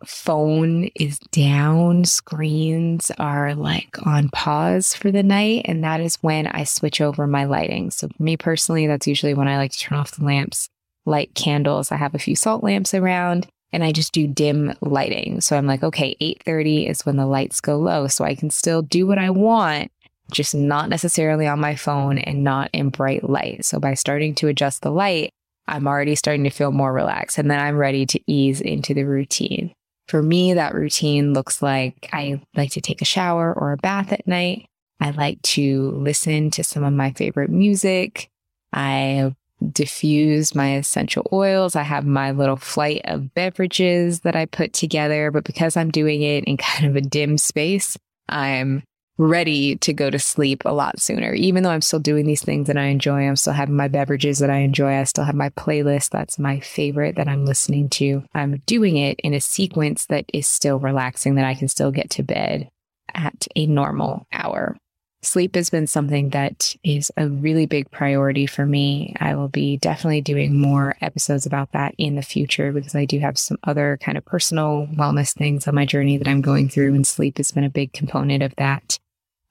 phone 0.05 0.91
is 0.95 1.19
down, 1.31 2.05
screens 2.05 3.11
are 3.19 3.55
like 3.55 3.97
on 4.07 4.29
pause 4.31 4.95
for 4.95 5.11
the 5.11 5.23
night. 5.23 5.63
And 5.67 5.85
that 5.85 6.01
is 6.01 6.17
when 6.23 6.47
I 6.47 6.65
switch 6.65 7.01
over 7.01 7.27
my 7.27 7.45
lighting. 7.45 7.91
So 7.91 8.09
for 8.09 8.23
me 8.23 8.37
personally, 8.37 8.87
that's 8.87 9.07
usually 9.07 9.35
when 9.35 9.49
I 9.49 9.57
like 9.57 9.73
to 9.73 9.79
turn 9.79 9.99
off 9.99 10.13
the 10.13 10.25
lamps, 10.25 10.69
light 11.07 11.35
candles. 11.35 11.93
I 11.93 11.97
have 11.97 12.15
a 12.15 12.19
few 12.19 12.37
salt 12.37 12.63
lamps 12.63 12.95
around 12.95 13.47
and 13.73 13.85
I 13.85 13.93
just 13.93 14.13
do 14.13 14.27
dim 14.27 14.75
lighting. 14.81 15.41
So 15.41 15.57
I'm 15.57 15.67
like, 15.67 15.83
okay, 15.83 16.17
8:30 16.21 16.89
is 16.89 17.07
when 17.07 17.17
the 17.17 17.27
lights 17.27 17.61
go 17.61 17.79
low 17.79 18.07
so 18.07 18.25
I 18.25 18.35
can 18.35 18.51
still 18.51 18.83
do 18.83 19.07
what 19.07 19.19
I 19.19 19.31
want, 19.31 19.91
just 20.33 20.55
not 20.55 20.89
necessarily 20.89 21.47
on 21.47 21.61
my 21.61 21.77
phone 21.77 22.19
and 22.19 22.43
not 22.43 22.71
in 22.73 22.91
bright 22.91 23.29
light. 23.29 23.65
So 23.65 23.79
by 23.79 23.95
starting 23.95 24.35
to 24.37 24.49
adjust 24.49 24.83
the 24.83 24.91
light, 24.91 25.31
I'm 25.69 25.87
already 25.87 26.17
starting 26.17 26.45
to 26.45 26.51
feel 26.51 26.73
more 26.73 26.93
relaxed 26.93 27.39
and 27.39 27.51
then 27.51 27.61
I'm 27.61 27.77
ready 27.77 28.07
to 28.07 28.21
ease 28.27 28.61
into 28.61 28.93
the 28.93 29.05
routine. 29.05 29.73
For 30.11 30.25
me, 30.25 30.55
that 30.55 30.75
routine 30.75 31.35
looks 31.35 31.63
like 31.63 32.09
I 32.13 32.41
like 32.57 32.73
to 32.73 32.81
take 32.81 33.01
a 33.01 33.05
shower 33.05 33.55
or 33.57 33.71
a 33.71 33.77
bath 33.77 34.13
at 34.13 34.27
night. 34.27 34.67
I 34.99 35.11
like 35.11 35.41
to 35.43 35.93
listen 35.93 36.51
to 36.51 36.65
some 36.65 36.83
of 36.83 36.93
my 36.93 37.13
favorite 37.13 37.49
music. 37.49 38.29
I 38.73 39.33
diffuse 39.73 40.53
my 40.53 40.79
essential 40.79 41.29
oils. 41.33 41.77
I 41.77 41.83
have 41.83 42.05
my 42.05 42.33
little 42.33 42.57
flight 42.57 43.03
of 43.05 43.33
beverages 43.35 44.23
that 44.23 44.35
I 44.35 44.47
put 44.47 44.73
together, 44.73 45.31
but 45.31 45.45
because 45.45 45.77
I'm 45.77 45.93
doing 45.93 46.23
it 46.23 46.43
in 46.43 46.57
kind 46.57 46.87
of 46.87 46.97
a 46.97 47.01
dim 47.01 47.39
space, 47.39 47.97
I'm 48.29 48.83
ready 49.21 49.77
to 49.77 49.93
go 49.93 50.09
to 50.09 50.19
sleep 50.19 50.63
a 50.65 50.73
lot 50.73 50.99
sooner. 50.99 51.35
Even 51.35 51.63
though 51.63 51.71
I'm 51.71 51.83
still 51.83 52.01
doing 52.01 52.27
these 52.27 52.43
things 52.43 52.67
that 52.69 52.79
I 52.79 52.87
enjoy, 52.87 53.29
I'm 53.29 53.37
still 53.37 53.53
having 53.53 53.77
my 53.77 53.87
beverages 53.87 54.39
that 54.39 54.49
I 54.49 54.59
enjoy. 54.59 54.95
I 54.95 55.05
still 55.05 55.25
have 55.25 55.35
my 55.35 55.51
playlist 55.51 56.09
that's 56.09 56.39
my 56.39 56.59
favorite 56.61 57.17
that 57.17 57.29
I'm 57.29 57.45
listening 57.45 57.91
to. 57.91 58.25
I'm 58.35 58.63
doing 58.65 58.97
it 58.97 59.21
in 59.21 59.35
a 59.35 59.41
sequence 59.41 60.07
that 60.07 60.25
is 60.33 60.47
still 60.47 60.79
relaxing, 60.79 61.35
that 61.35 61.45
I 61.45 61.55
can 61.55 61.69
still 61.69 61.91
get 61.91 62.09
to 62.11 62.23
bed 62.23 62.71
at 63.15 63.47
a 63.55 63.67
normal 63.67 64.27
hour. 64.33 64.79
Sleep 65.23 65.55
has 65.55 65.69
been 65.69 65.87
something 65.87 66.31
that 66.31 66.75
is 66.83 67.13
a 67.19 67.29
really 67.29 67.67
big 67.67 67.91
priority 67.91 68.47
for 68.47 68.65
me. 68.65 69.15
I 69.21 69.35
will 69.35 69.49
be 69.49 69.77
definitely 69.77 70.23
doing 70.23 70.59
more 70.59 70.97
episodes 71.03 71.45
about 71.45 71.73
that 71.73 71.95
in 71.99 72.15
the 72.15 72.23
future 72.23 72.73
because 72.73 72.95
I 72.95 73.05
do 73.05 73.19
have 73.19 73.37
some 73.37 73.59
other 73.65 73.99
kind 74.03 74.17
of 74.17 74.25
personal 74.25 74.89
wellness 74.95 75.35
things 75.35 75.69
on 75.69 75.75
my 75.75 75.85
journey 75.85 76.17
that 76.17 76.27
I'm 76.27 76.41
going 76.41 76.71
through, 76.71 76.95
and 76.95 77.07
sleep 77.07 77.37
has 77.37 77.51
been 77.51 77.65
a 77.65 77.71
big 77.71 77.93
component 77.93 78.43
of 78.43 78.57
that 78.57 78.99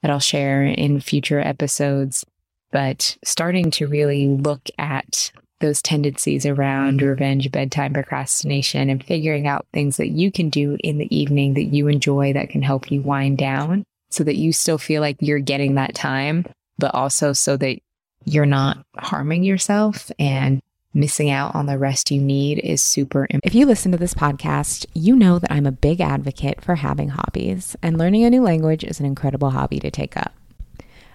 that 0.02 0.10
I'll 0.10 0.20
share 0.20 0.64
in 0.64 1.00
future 1.00 1.40
episodes. 1.40 2.24
But 2.72 3.16
starting 3.24 3.70
to 3.72 3.88
really 3.88 4.28
look 4.28 4.68
at 4.78 5.32
those 5.60 5.82
tendencies 5.82 6.46
around 6.46 7.02
revenge, 7.02 7.50
bedtime 7.52 7.92
procrastination, 7.92 8.88
and 8.88 9.04
figuring 9.04 9.46
out 9.46 9.66
things 9.72 9.98
that 9.98 10.08
you 10.08 10.32
can 10.32 10.48
do 10.48 10.76
in 10.82 10.98
the 10.98 11.14
evening 11.14 11.54
that 11.54 11.64
you 11.64 11.88
enjoy 11.88 12.32
that 12.32 12.48
can 12.48 12.62
help 12.62 12.90
you 12.90 13.00
wind 13.02 13.38
down 13.38 13.84
so 14.10 14.24
that 14.24 14.36
you 14.36 14.52
still 14.52 14.78
feel 14.78 15.00
like 15.00 15.16
you're 15.20 15.38
getting 15.38 15.74
that 15.74 15.94
time, 15.94 16.46
but 16.78 16.94
also 16.94 17.32
so 17.32 17.56
that 17.56 17.78
you're 18.24 18.46
not 18.46 18.78
harming 18.96 19.44
yourself 19.44 20.10
and 20.18 20.60
missing 20.92 21.30
out 21.30 21.54
on 21.54 21.66
the 21.66 21.78
rest 21.78 22.10
you 22.10 22.20
need 22.20 22.58
is 22.58 22.82
super 22.82 23.22
important. 23.22 23.44
If 23.44 23.54
you 23.54 23.66
listen 23.66 23.92
to 23.92 23.98
this 23.98 24.14
podcast, 24.14 24.86
you 24.94 25.14
know 25.14 25.38
that 25.38 25.52
I'm 25.52 25.66
a 25.66 25.72
big 25.72 26.00
advocate 26.00 26.60
for 26.60 26.76
having 26.76 27.10
hobbies, 27.10 27.76
and 27.82 27.98
learning 27.98 28.24
a 28.24 28.30
new 28.30 28.42
language 28.42 28.84
is 28.84 29.00
an 29.00 29.06
incredible 29.06 29.50
hobby 29.50 29.78
to 29.80 29.90
take 29.90 30.16
up. 30.16 30.34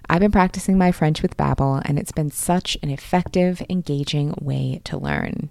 I've 0.08 0.20
been 0.20 0.30
practicing 0.30 0.78
my 0.78 0.92
French 0.92 1.20
with 1.20 1.36
Babbel, 1.36 1.82
and 1.84 1.98
it's 1.98 2.12
been 2.12 2.30
such 2.30 2.78
an 2.82 2.90
effective, 2.90 3.60
engaging 3.68 4.34
way 4.40 4.80
to 4.84 4.96
learn. 4.96 5.50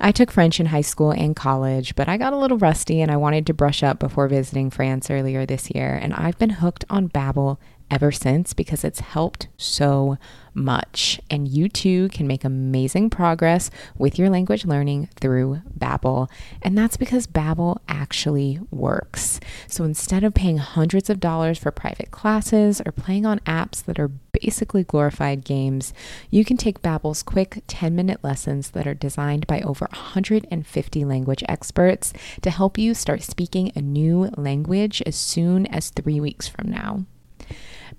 I 0.00 0.12
took 0.12 0.30
French 0.30 0.60
in 0.60 0.66
high 0.66 0.82
school 0.82 1.12
and 1.12 1.34
college, 1.34 1.96
but 1.96 2.08
I 2.08 2.18
got 2.18 2.34
a 2.34 2.38
little 2.38 2.58
rusty 2.58 3.00
and 3.00 3.10
I 3.10 3.16
wanted 3.16 3.46
to 3.46 3.54
brush 3.54 3.82
up 3.82 3.98
before 3.98 4.28
visiting 4.28 4.70
France 4.70 5.10
earlier 5.10 5.46
this 5.46 5.70
year, 5.70 5.98
and 6.00 6.12
I've 6.12 6.38
been 6.38 6.50
hooked 6.50 6.84
on 6.90 7.08
Babbel 7.08 7.56
ever 7.90 8.10
since 8.10 8.52
because 8.52 8.84
it's 8.84 9.00
helped 9.00 9.48
so 9.56 10.18
much. 10.54 11.20
And 11.30 11.46
you 11.46 11.68
too 11.68 12.08
can 12.08 12.26
make 12.26 12.42
amazing 12.42 13.10
progress 13.10 13.70
with 13.98 14.18
your 14.18 14.30
language 14.30 14.64
learning 14.64 15.08
through 15.20 15.60
Babbel. 15.78 16.30
And 16.62 16.76
that's 16.76 16.96
because 16.96 17.26
Babbel 17.26 17.78
actually 17.88 18.58
works. 18.70 19.38
So 19.68 19.84
instead 19.84 20.24
of 20.24 20.32
paying 20.32 20.56
hundreds 20.58 21.10
of 21.10 21.20
dollars 21.20 21.58
for 21.58 21.70
private 21.70 22.10
classes 22.10 22.80
or 22.84 22.92
playing 22.92 23.26
on 23.26 23.40
apps 23.40 23.84
that 23.84 23.98
are 23.98 24.08
basically 24.08 24.82
glorified 24.82 25.44
games, 25.44 25.92
you 26.30 26.44
can 26.44 26.56
take 26.56 26.82
Babbel's 26.82 27.22
quick 27.22 27.62
10-minute 27.68 28.24
lessons 28.24 28.70
that 28.70 28.86
are 28.86 28.94
designed 28.94 29.46
by 29.46 29.60
over 29.60 29.86
150 29.90 31.04
language 31.04 31.44
experts 31.48 32.14
to 32.40 32.50
help 32.50 32.78
you 32.78 32.94
start 32.94 33.22
speaking 33.22 33.72
a 33.74 33.82
new 33.82 34.30
language 34.36 35.02
as 35.04 35.16
soon 35.16 35.66
as 35.66 35.90
3 35.90 36.18
weeks 36.20 36.48
from 36.48 36.70
now. 36.70 37.04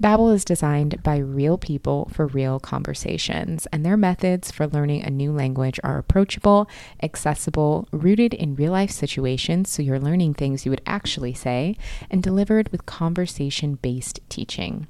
Babbel 0.02 0.34
is 0.34 0.46
designed 0.46 1.02
by 1.04 1.18
real 1.18 1.58
people 1.58 2.10
for 2.14 2.28
real 2.28 2.60
conversations, 2.60 3.68
and 3.68 3.86
their 3.86 3.98
methods 3.98 4.52
for 4.52 4.68
learning 4.68 5.04
a 5.04 5.10
new 5.10 5.32
language 5.32 5.80
are 5.84 5.98
approachable, 5.98 6.70
accessible, 7.02 7.88
rooted 7.92 8.34
in 8.34 8.56
real-life 8.56 8.92
situations 8.92 9.70
so 9.70 9.82
you're 9.82 10.00
learning 10.00 10.34
things 10.34 10.66
you 10.66 10.72
would 10.72 10.82
actually 10.86 11.34
say, 11.34 11.76
and 12.10 12.22
delivered 12.22 12.70
with 12.70 12.86
conversation-based 12.86 14.20
teaching. 14.30 14.88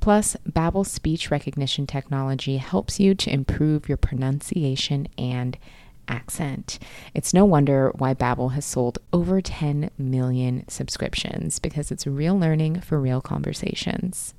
Plus, 0.00 0.36
Babbel's 0.48 0.90
speech 0.90 1.30
recognition 1.30 1.86
technology 1.86 2.56
helps 2.56 2.98
you 2.98 3.14
to 3.14 3.32
improve 3.32 3.88
your 3.88 3.96
pronunciation 3.96 5.06
and 5.16 5.56
accent. 6.08 6.78
It's 7.14 7.34
no 7.34 7.44
wonder 7.44 7.92
why 7.96 8.14
Babbel 8.14 8.52
has 8.52 8.64
sold 8.64 8.98
over 9.12 9.40
10 9.40 9.90
million 9.98 10.68
subscriptions 10.68 11.58
because 11.58 11.90
it's 11.90 12.06
real 12.06 12.38
learning 12.38 12.80
for 12.80 13.00
real 13.00 13.20
conversations. 13.20 14.34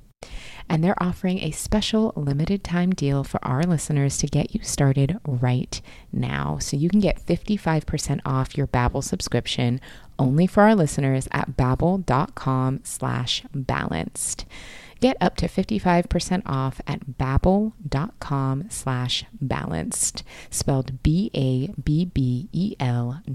And 0.68 0.82
they're 0.82 1.02
offering 1.02 1.40
a 1.40 1.50
special 1.50 2.12
limited 2.16 2.64
time 2.64 2.90
deal 2.94 3.24
for 3.24 3.44
our 3.44 3.62
listeners 3.62 4.16
to 4.18 4.26
get 4.26 4.54
you 4.54 4.62
started 4.62 5.18
right 5.26 5.80
now. 6.12 6.58
So 6.58 6.76
you 6.76 6.88
can 6.88 7.00
get 7.00 7.24
55% 7.24 8.20
off 8.24 8.56
your 8.56 8.66
Babbel 8.66 9.04
subscription 9.04 9.80
only 10.18 10.46
for 10.46 10.62
our 10.62 10.74
listeners 10.74 11.28
at 11.32 11.56
babbel.com 11.56 12.80
slash 12.84 13.44
balanced. 13.54 14.46
Get 15.04 15.18
up 15.20 15.36
to 15.36 15.48
55% 15.48 16.42
off 16.46 16.80
at 16.86 17.18
babbel.com 17.18 18.64
slash 18.70 19.26
balanced, 19.38 20.24
spelled 20.48 21.02
B-A-B-B-E-L 21.02 21.70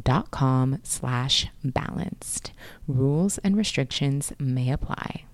dot 0.03 0.31
com 0.31 0.79
slash 0.81 1.45
balanced. 1.63 2.53
Rules 2.88 3.38
and 3.38 3.55
restrictions 3.55 4.33
may 4.39 4.71
apply. 4.71 5.25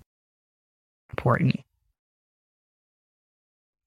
Important. 1.08 1.60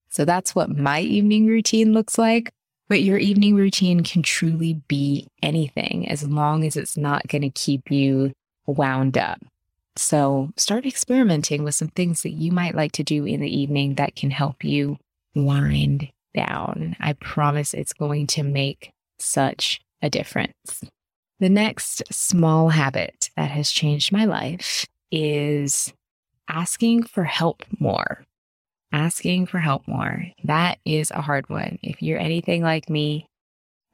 So 0.09 0.25
that's 0.25 0.55
what 0.55 0.75
my 0.75 1.01
evening 1.01 1.45
routine 1.45 1.93
looks 1.93 2.17
like. 2.17 2.49
But 2.87 3.03
your 3.03 3.19
evening 3.19 3.57
routine 3.57 4.01
can 4.01 4.23
truly 4.23 4.81
be 4.87 5.27
anything 5.43 6.09
as 6.09 6.27
long 6.27 6.65
as 6.65 6.75
it's 6.75 6.97
not 6.97 7.27
going 7.27 7.43
to 7.43 7.51
keep 7.51 7.91
you 7.91 8.31
wound 8.65 9.19
up. 9.19 9.39
So 9.96 10.51
start 10.55 10.86
experimenting 10.86 11.63
with 11.63 11.75
some 11.75 11.89
things 11.89 12.22
that 12.24 12.31
you 12.31 12.51
might 12.51 12.75
like 12.75 12.93
to 12.93 13.03
do 13.03 13.25
in 13.25 13.41
the 13.41 13.60
evening 13.60 13.96
that 13.96 14.15
can 14.15 14.31
help 14.31 14.63
you 14.63 14.98
wind 15.36 16.10
down. 16.34 16.96
I 17.00 17.13
promise 17.13 17.74
it's 17.74 17.93
going 17.93 18.27
to 18.27 18.43
make 18.43 18.91
such 19.19 19.81
a 20.01 20.10
difference. 20.10 20.84
The 21.39 21.50
next 21.50 22.03
small 22.12 22.69
habit 22.69 23.29
that 23.36 23.51
has 23.51 23.72
changed 23.72 24.12
my 24.12 24.25
life 24.25 24.86
is 25.12 25.93
asking 26.50 27.03
for 27.03 27.24
help 27.24 27.63
more. 27.79 28.25
Asking 28.91 29.46
for 29.46 29.60
help 29.60 29.88
more. 29.88 30.25
That 30.43 30.79
is 30.84 31.12
a 31.12 31.22
hard 31.22 31.48
one. 31.50 31.77
If 31.84 32.01
you're 32.01 32.19
anything 32.19 32.63
like 32.63 32.89
me, 32.89 33.28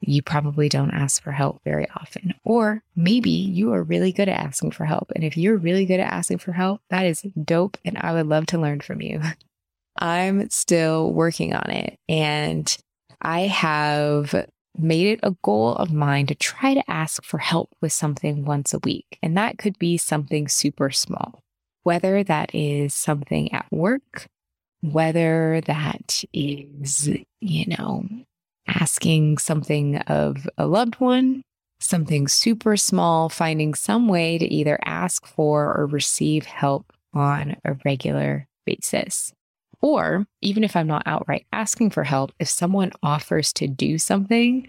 you 0.00 0.22
probably 0.22 0.68
don't 0.68 0.90
ask 0.90 1.22
for 1.22 1.32
help 1.32 1.60
very 1.64 1.88
often. 1.96 2.34
Or 2.44 2.82
maybe 2.94 3.30
you 3.30 3.72
are 3.72 3.82
really 3.82 4.12
good 4.12 4.28
at 4.28 4.40
asking 4.40 4.72
for 4.72 4.84
help. 4.84 5.10
And 5.14 5.24
if 5.24 5.36
you're 5.36 5.56
really 5.56 5.86
good 5.86 6.00
at 6.00 6.12
asking 6.12 6.38
for 6.38 6.52
help, 6.52 6.80
that 6.90 7.06
is 7.06 7.22
dope. 7.42 7.78
And 7.84 7.96
I 7.98 8.12
would 8.12 8.26
love 8.26 8.46
to 8.46 8.58
learn 8.58 8.80
from 8.80 9.00
you. 9.00 9.20
I'm 9.98 10.50
still 10.50 11.12
working 11.12 11.54
on 11.54 11.70
it. 11.70 11.98
And 12.08 12.76
I 13.22 13.42
have 13.42 14.46
made 14.78 15.06
it 15.06 15.20
a 15.22 15.34
goal 15.42 15.74
of 15.74 15.92
mine 15.92 16.26
to 16.26 16.34
try 16.34 16.74
to 16.74 16.90
ask 16.90 17.24
for 17.24 17.38
help 17.38 17.70
with 17.80 17.92
something 17.92 18.44
once 18.44 18.74
a 18.74 18.78
week. 18.80 19.18
And 19.22 19.36
that 19.36 19.56
could 19.56 19.78
be 19.78 19.96
something 19.96 20.48
super 20.48 20.90
small, 20.90 21.42
whether 21.82 22.22
that 22.24 22.54
is 22.54 22.94
something 22.94 23.52
at 23.52 23.66
work, 23.70 24.26
whether 24.82 25.62
that 25.62 26.22
is, 26.34 27.08
you 27.40 27.66
know, 27.66 28.06
asking 28.80 29.38
something 29.38 29.96
of 29.96 30.48
a 30.58 30.66
loved 30.66 30.96
one, 30.96 31.42
something 31.80 32.28
super 32.28 32.76
small, 32.76 33.28
finding 33.28 33.74
some 33.74 34.08
way 34.08 34.38
to 34.38 34.46
either 34.46 34.78
ask 34.84 35.26
for 35.26 35.74
or 35.74 35.86
receive 35.86 36.44
help 36.46 36.92
on 37.14 37.56
a 37.64 37.76
regular 37.84 38.46
basis. 38.64 39.32
Or 39.82 40.26
even 40.42 40.64
if 40.64 40.74
I'm 40.74 40.86
not 40.86 41.02
outright 41.06 41.46
asking 41.52 41.90
for 41.90 42.04
help, 42.04 42.32
if 42.38 42.48
someone 42.48 42.92
offers 43.02 43.52
to 43.54 43.66
do 43.66 43.98
something, 43.98 44.68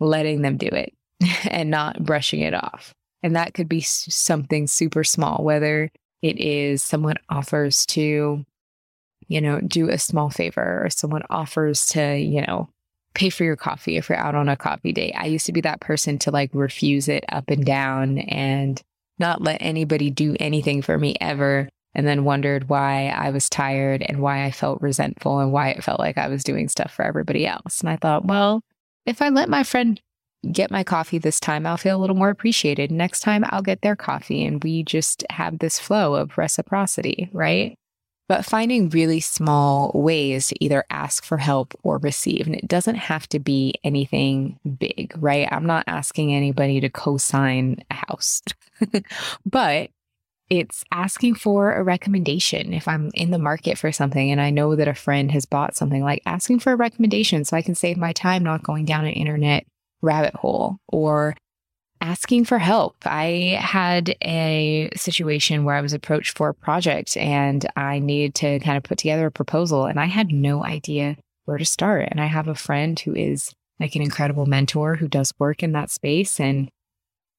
letting 0.00 0.42
them 0.42 0.56
do 0.56 0.68
it 0.68 0.92
and 1.50 1.70
not 1.70 2.04
brushing 2.04 2.40
it 2.40 2.54
off. 2.54 2.92
And 3.22 3.36
that 3.36 3.54
could 3.54 3.68
be 3.68 3.80
something 3.80 4.66
super 4.66 5.04
small, 5.04 5.42
whether 5.42 5.90
it 6.20 6.38
is 6.38 6.82
someone 6.82 7.16
offers 7.28 7.86
to, 7.86 8.44
you 9.28 9.40
know, 9.40 9.60
do 9.60 9.88
a 9.88 9.98
small 9.98 10.30
favor 10.30 10.82
or 10.84 10.90
someone 10.90 11.22
offers 11.30 11.86
to, 11.86 12.16
you 12.16 12.42
know, 12.42 12.68
pay 13.14 13.30
for 13.30 13.44
your 13.44 13.56
coffee 13.56 13.96
if 13.96 14.08
you're 14.08 14.18
out 14.18 14.34
on 14.34 14.48
a 14.48 14.56
coffee 14.56 14.92
date. 14.92 15.14
I 15.16 15.26
used 15.26 15.46
to 15.46 15.52
be 15.52 15.60
that 15.62 15.80
person 15.80 16.18
to 16.20 16.30
like 16.30 16.50
refuse 16.52 17.08
it 17.08 17.24
up 17.30 17.48
and 17.48 17.64
down 17.64 18.18
and 18.18 18.80
not 19.18 19.42
let 19.42 19.58
anybody 19.62 20.10
do 20.10 20.36
anything 20.40 20.82
for 20.82 20.98
me 20.98 21.16
ever. 21.20 21.68
And 21.96 22.08
then 22.08 22.24
wondered 22.24 22.68
why 22.68 23.06
I 23.06 23.30
was 23.30 23.48
tired 23.48 24.02
and 24.02 24.20
why 24.20 24.44
I 24.44 24.50
felt 24.50 24.82
resentful 24.82 25.38
and 25.38 25.52
why 25.52 25.68
it 25.68 25.84
felt 25.84 26.00
like 26.00 26.18
I 26.18 26.26
was 26.26 26.42
doing 26.42 26.68
stuff 26.68 26.92
for 26.92 27.04
everybody 27.04 27.46
else. 27.46 27.80
And 27.80 27.88
I 27.88 27.96
thought, 27.96 28.24
well, 28.24 28.62
if 29.06 29.22
I 29.22 29.28
let 29.28 29.48
my 29.48 29.62
friend 29.62 30.00
get 30.50 30.72
my 30.72 30.82
coffee 30.82 31.18
this 31.18 31.38
time, 31.38 31.66
I'll 31.66 31.76
feel 31.76 31.96
a 31.96 32.00
little 32.00 32.16
more 32.16 32.30
appreciated. 32.30 32.90
Next 32.90 33.20
time, 33.20 33.44
I'll 33.48 33.62
get 33.62 33.82
their 33.82 33.94
coffee 33.94 34.44
and 34.44 34.62
we 34.64 34.82
just 34.82 35.24
have 35.30 35.60
this 35.60 35.78
flow 35.78 36.16
of 36.16 36.36
reciprocity, 36.36 37.30
right? 37.32 37.76
But 38.28 38.44
finding 38.44 38.88
really 38.88 39.20
small 39.20 39.90
ways 39.94 40.48
to 40.48 40.64
either 40.64 40.84
ask 40.90 41.24
for 41.24 41.38
help 41.38 41.74
or 41.82 41.98
receive. 41.98 42.46
And 42.46 42.56
it 42.56 42.68
doesn't 42.68 42.94
have 42.94 43.28
to 43.28 43.38
be 43.38 43.74
anything 43.84 44.58
big, 44.78 45.12
right? 45.16 45.48
I'm 45.50 45.66
not 45.66 45.84
asking 45.86 46.34
anybody 46.34 46.80
to 46.80 46.88
co 46.88 47.18
sign 47.18 47.84
a 47.90 47.94
house, 47.94 48.42
but 49.46 49.90
it's 50.50 50.84
asking 50.92 51.34
for 51.34 51.72
a 51.72 51.82
recommendation. 51.82 52.72
If 52.72 52.86
I'm 52.88 53.10
in 53.14 53.30
the 53.30 53.38
market 53.38 53.78
for 53.78 53.92
something 53.92 54.30
and 54.30 54.40
I 54.40 54.50
know 54.50 54.76
that 54.76 54.88
a 54.88 54.94
friend 54.94 55.30
has 55.32 55.46
bought 55.46 55.76
something, 55.76 56.02
like 56.02 56.22
asking 56.26 56.60
for 56.60 56.72
a 56.72 56.76
recommendation 56.76 57.44
so 57.44 57.56
I 57.56 57.62
can 57.62 57.74
save 57.74 57.96
my 57.96 58.12
time 58.12 58.42
not 58.42 58.62
going 58.62 58.84
down 58.84 59.04
an 59.04 59.12
internet 59.12 59.66
rabbit 60.02 60.34
hole 60.34 60.78
or 60.88 61.34
asking 62.04 62.44
for 62.44 62.58
help. 62.58 62.96
I 63.06 63.58
had 63.58 64.14
a 64.22 64.90
situation 64.94 65.64
where 65.64 65.74
I 65.74 65.80
was 65.80 65.94
approached 65.94 66.36
for 66.36 66.50
a 66.50 66.54
project 66.54 67.16
and 67.16 67.66
I 67.76 67.98
needed 67.98 68.34
to 68.36 68.58
kind 68.60 68.76
of 68.76 68.82
put 68.82 68.98
together 68.98 69.26
a 69.26 69.32
proposal 69.32 69.86
and 69.86 69.98
I 69.98 70.04
had 70.04 70.30
no 70.30 70.62
idea 70.62 71.16
where 71.46 71.56
to 71.56 71.64
start. 71.64 72.08
And 72.10 72.20
I 72.20 72.26
have 72.26 72.46
a 72.46 72.54
friend 72.54 73.00
who 73.00 73.14
is 73.14 73.54
like 73.80 73.96
an 73.96 74.02
incredible 74.02 74.44
mentor 74.44 74.96
who 74.96 75.08
does 75.08 75.32
work 75.38 75.62
in 75.62 75.72
that 75.72 75.90
space 75.90 76.38
and 76.38 76.68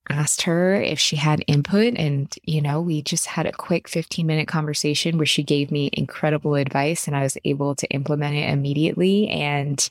asked 0.10 0.42
her 0.44 0.76
if 0.76 1.00
she 1.00 1.16
had 1.16 1.44
input 1.48 1.96
and 1.96 2.36
you 2.44 2.62
know 2.62 2.80
we 2.80 3.02
just 3.02 3.26
had 3.26 3.48
a 3.48 3.52
quick 3.52 3.88
15 3.88 4.26
minute 4.28 4.48
conversation 4.48 5.18
where 5.18 5.26
she 5.26 5.42
gave 5.42 5.72
me 5.72 5.90
incredible 5.94 6.54
advice 6.54 7.08
and 7.08 7.16
I 7.16 7.24
was 7.24 7.40
able 7.44 7.74
to 7.74 7.88
implement 7.90 8.36
it 8.36 8.48
immediately 8.50 9.28
and 9.30 9.90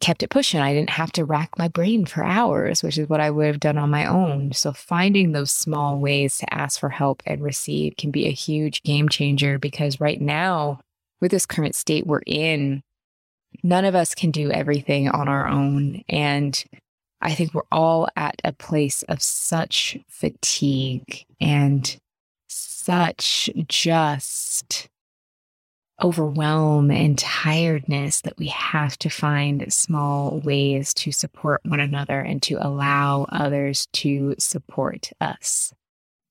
kept 0.00 0.22
it 0.22 0.30
pushing. 0.30 0.60
I 0.60 0.72
didn't 0.72 0.90
have 0.90 1.12
to 1.12 1.24
rack 1.24 1.58
my 1.58 1.68
brain 1.68 2.06
for 2.06 2.24
hours, 2.24 2.82
which 2.82 2.98
is 2.98 3.08
what 3.08 3.20
I 3.20 3.30
would 3.30 3.46
have 3.46 3.60
done 3.60 3.78
on 3.78 3.90
my 3.90 4.06
own. 4.06 4.52
So, 4.52 4.72
finding 4.72 5.32
those 5.32 5.50
small 5.50 5.98
ways 5.98 6.38
to 6.38 6.54
ask 6.54 6.80
for 6.80 6.88
help 6.88 7.22
and 7.26 7.42
receive 7.42 7.96
can 7.96 8.10
be 8.10 8.26
a 8.26 8.32
huge 8.32 8.82
game 8.82 9.08
changer 9.08 9.58
because 9.58 10.00
right 10.00 10.20
now, 10.20 10.80
with 11.20 11.30
this 11.30 11.46
current 11.46 11.74
state 11.74 12.06
we're 12.06 12.22
in, 12.26 12.82
none 13.62 13.84
of 13.84 13.94
us 13.94 14.14
can 14.14 14.30
do 14.30 14.50
everything 14.50 15.08
on 15.08 15.28
our 15.28 15.48
own. 15.48 16.02
And 16.08 16.62
I 17.20 17.34
think 17.34 17.54
we're 17.54 17.62
all 17.72 18.08
at 18.16 18.40
a 18.44 18.52
place 18.52 19.02
of 19.04 19.22
such 19.22 19.98
fatigue 20.08 21.24
and 21.40 21.96
such 22.48 23.50
just 23.68 24.88
overwhelm 26.02 26.90
and 26.90 27.18
tiredness 27.18 28.20
that 28.20 28.36
we 28.38 28.48
have 28.48 28.98
to 28.98 29.08
find 29.08 29.72
small 29.72 30.40
ways 30.40 30.92
to 30.92 31.10
support 31.10 31.60
one 31.64 31.80
another 31.80 32.20
and 32.20 32.42
to 32.42 32.54
allow 32.54 33.26
others 33.30 33.86
to 33.92 34.34
support 34.38 35.10
us. 35.20 35.72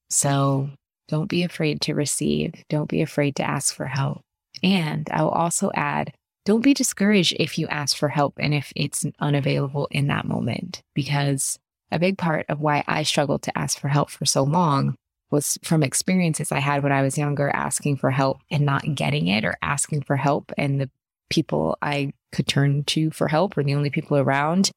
So 0.10 0.70
don't 1.08 1.30
be 1.30 1.44
afraid 1.44 1.82
to 1.82 1.96
receive. 1.96 2.54
Don't 2.70 2.90
be 2.90 3.02
afraid 3.02 3.36
to 3.38 3.44
ask 3.44 3.74
for 3.74 3.86
help. 3.86 4.22
And 4.62 5.10
I 5.12 5.24
will 5.24 5.32
also 5.32 5.72
add, 5.74 6.14
don't 6.46 6.62
be 6.62 6.74
discouraged 6.74 7.36
if 7.40 7.58
you 7.58 7.68
ask 7.68 7.98
for 7.98 8.10
help 8.10 8.36
and 8.38 8.54
if 8.54 8.72
it's 8.76 9.06
unavailable 9.20 9.88
in 9.90 10.08
that 10.08 10.26
moment, 10.26 10.82
because 10.94 11.58
a 11.92 12.00
big 12.00 12.18
part 12.18 12.46
of 12.50 12.60
why 12.60 12.84
I 12.88 13.04
struggled 13.04 13.42
to 13.44 13.58
ask 13.58 13.80
for 13.80 13.88
help 13.88 14.10
for 14.10 14.26
so 14.26 14.44
long 14.44 14.96
was 15.36 15.60
from 15.64 15.84
experiences 15.84 16.52
I 16.52 16.60
had 16.60 16.82
when 16.82 16.92
I 16.92 17.04
was 17.04 17.18
younger, 17.18 17.50
asking 17.50 17.98
for 17.98 18.10
help 18.10 18.40
and 18.50 18.66
not 18.66 18.96
getting 18.96 19.28
it, 19.28 19.46
or 19.46 19.56
asking 19.62 20.02
for 20.02 20.16
help. 20.16 20.52
And 20.58 20.82
the 20.82 20.90
people 21.30 21.78
I 21.82 22.14
could 22.32 22.48
turn 22.48 22.84
to 22.86 23.12
for 23.12 23.28
help, 23.28 23.58
or 23.58 23.64
the 23.64 23.76
only 23.76 23.90
people 23.90 24.18
around, 24.18 24.72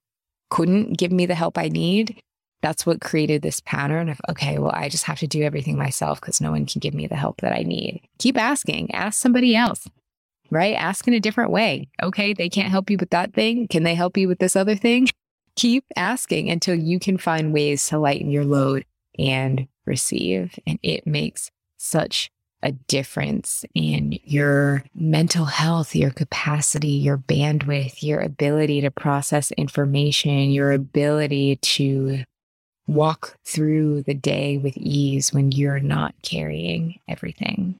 couldn't 0.51 0.99
give 0.99 1.13
me 1.13 1.25
the 1.27 1.35
help 1.35 1.57
I 1.57 1.69
need. 1.69 2.21
That's 2.61 2.85
what 2.85 3.01
created 3.01 3.43
this 3.43 3.61
pattern 3.61 4.09
of, 4.09 4.21
okay, 4.29 4.59
well, 4.59 4.73
I 4.75 4.89
just 4.89 5.05
have 5.05 5.21
to 5.21 5.29
do 5.29 5.43
everything 5.43 5.79
myself 5.79 6.21
because 6.21 6.41
no 6.41 6.51
one 6.51 6.67
can 6.67 6.81
give 6.81 6.95
me 6.95 7.07
the 7.07 7.17
help 7.17 7.41
that 7.41 7.53
I 7.53 7.63
need. 7.63 8.03
Keep 8.19 8.37
asking, 8.37 8.93
ask 8.93 9.21
somebody 9.21 9.55
else, 9.55 9.87
right? 10.51 10.75
Ask 10.75 11.07
in 11.07 11.15
a 11.15 11.21
different 11.21 11.53
way. 11.53 11.89
Okay, 12.03 12.33
they 12.33 12.49
can't 12.49 12.71
help 12.71 12.91
you 12.91 12.99
with 12.99 13.11
that 13.11 13.33
thing. 13.33 13.69
Can 13.69 13.85
they 13.85 13.95
help 13.95 14.17
you 14.17 14.27
with 14.27 14.41
this 14.41 14.57
other 14.57 14.75
thing? 14.75 15.09
Keep 15.55 15.85
asking 15.97 16.51
until 16.51 16.75
you 16.75 16.99
can 16.99 17.17
find 17.17 17.53
ways 17.53 17.87
to 17.89 17.99
lighten 17.99 18.31
your 18.31 18.45
load 18.45 18.85
and 19.19 19.69
receive. 19.89 20.59
And 20.67 20.79
it 20.83 21.07
makes 21.07 21.51
such 21.79 22.31
a 22.63 22.73
difference 22.73 23.65
in 23.75 24.19
your 24.25 24.85
mental 24.95 25.45
health, 25.45 25.95
your 25.95 26.11
capacity, 26.11 26.89
your 26.89 27.19
bandwidth, 27.19 28.03
your 28.03 28.21
ability 28.21 28.81
to 28.81 28.91
process 28.91 29.51
information, 29.53 30.51
your 30.51 30.73
ability 30.73 31.57
to 31.57 32.25
walk 32.89 33.37
through 33.45 34.03
the 34.03 34.15
day 34.15 34.59
with 34.59 34.77
ease 34.77 35.33
when 35.33 35.53
you're 35.53 35.79
not 35.81 36.15
carrying 36.23 36.99
everything. 37.07 37.77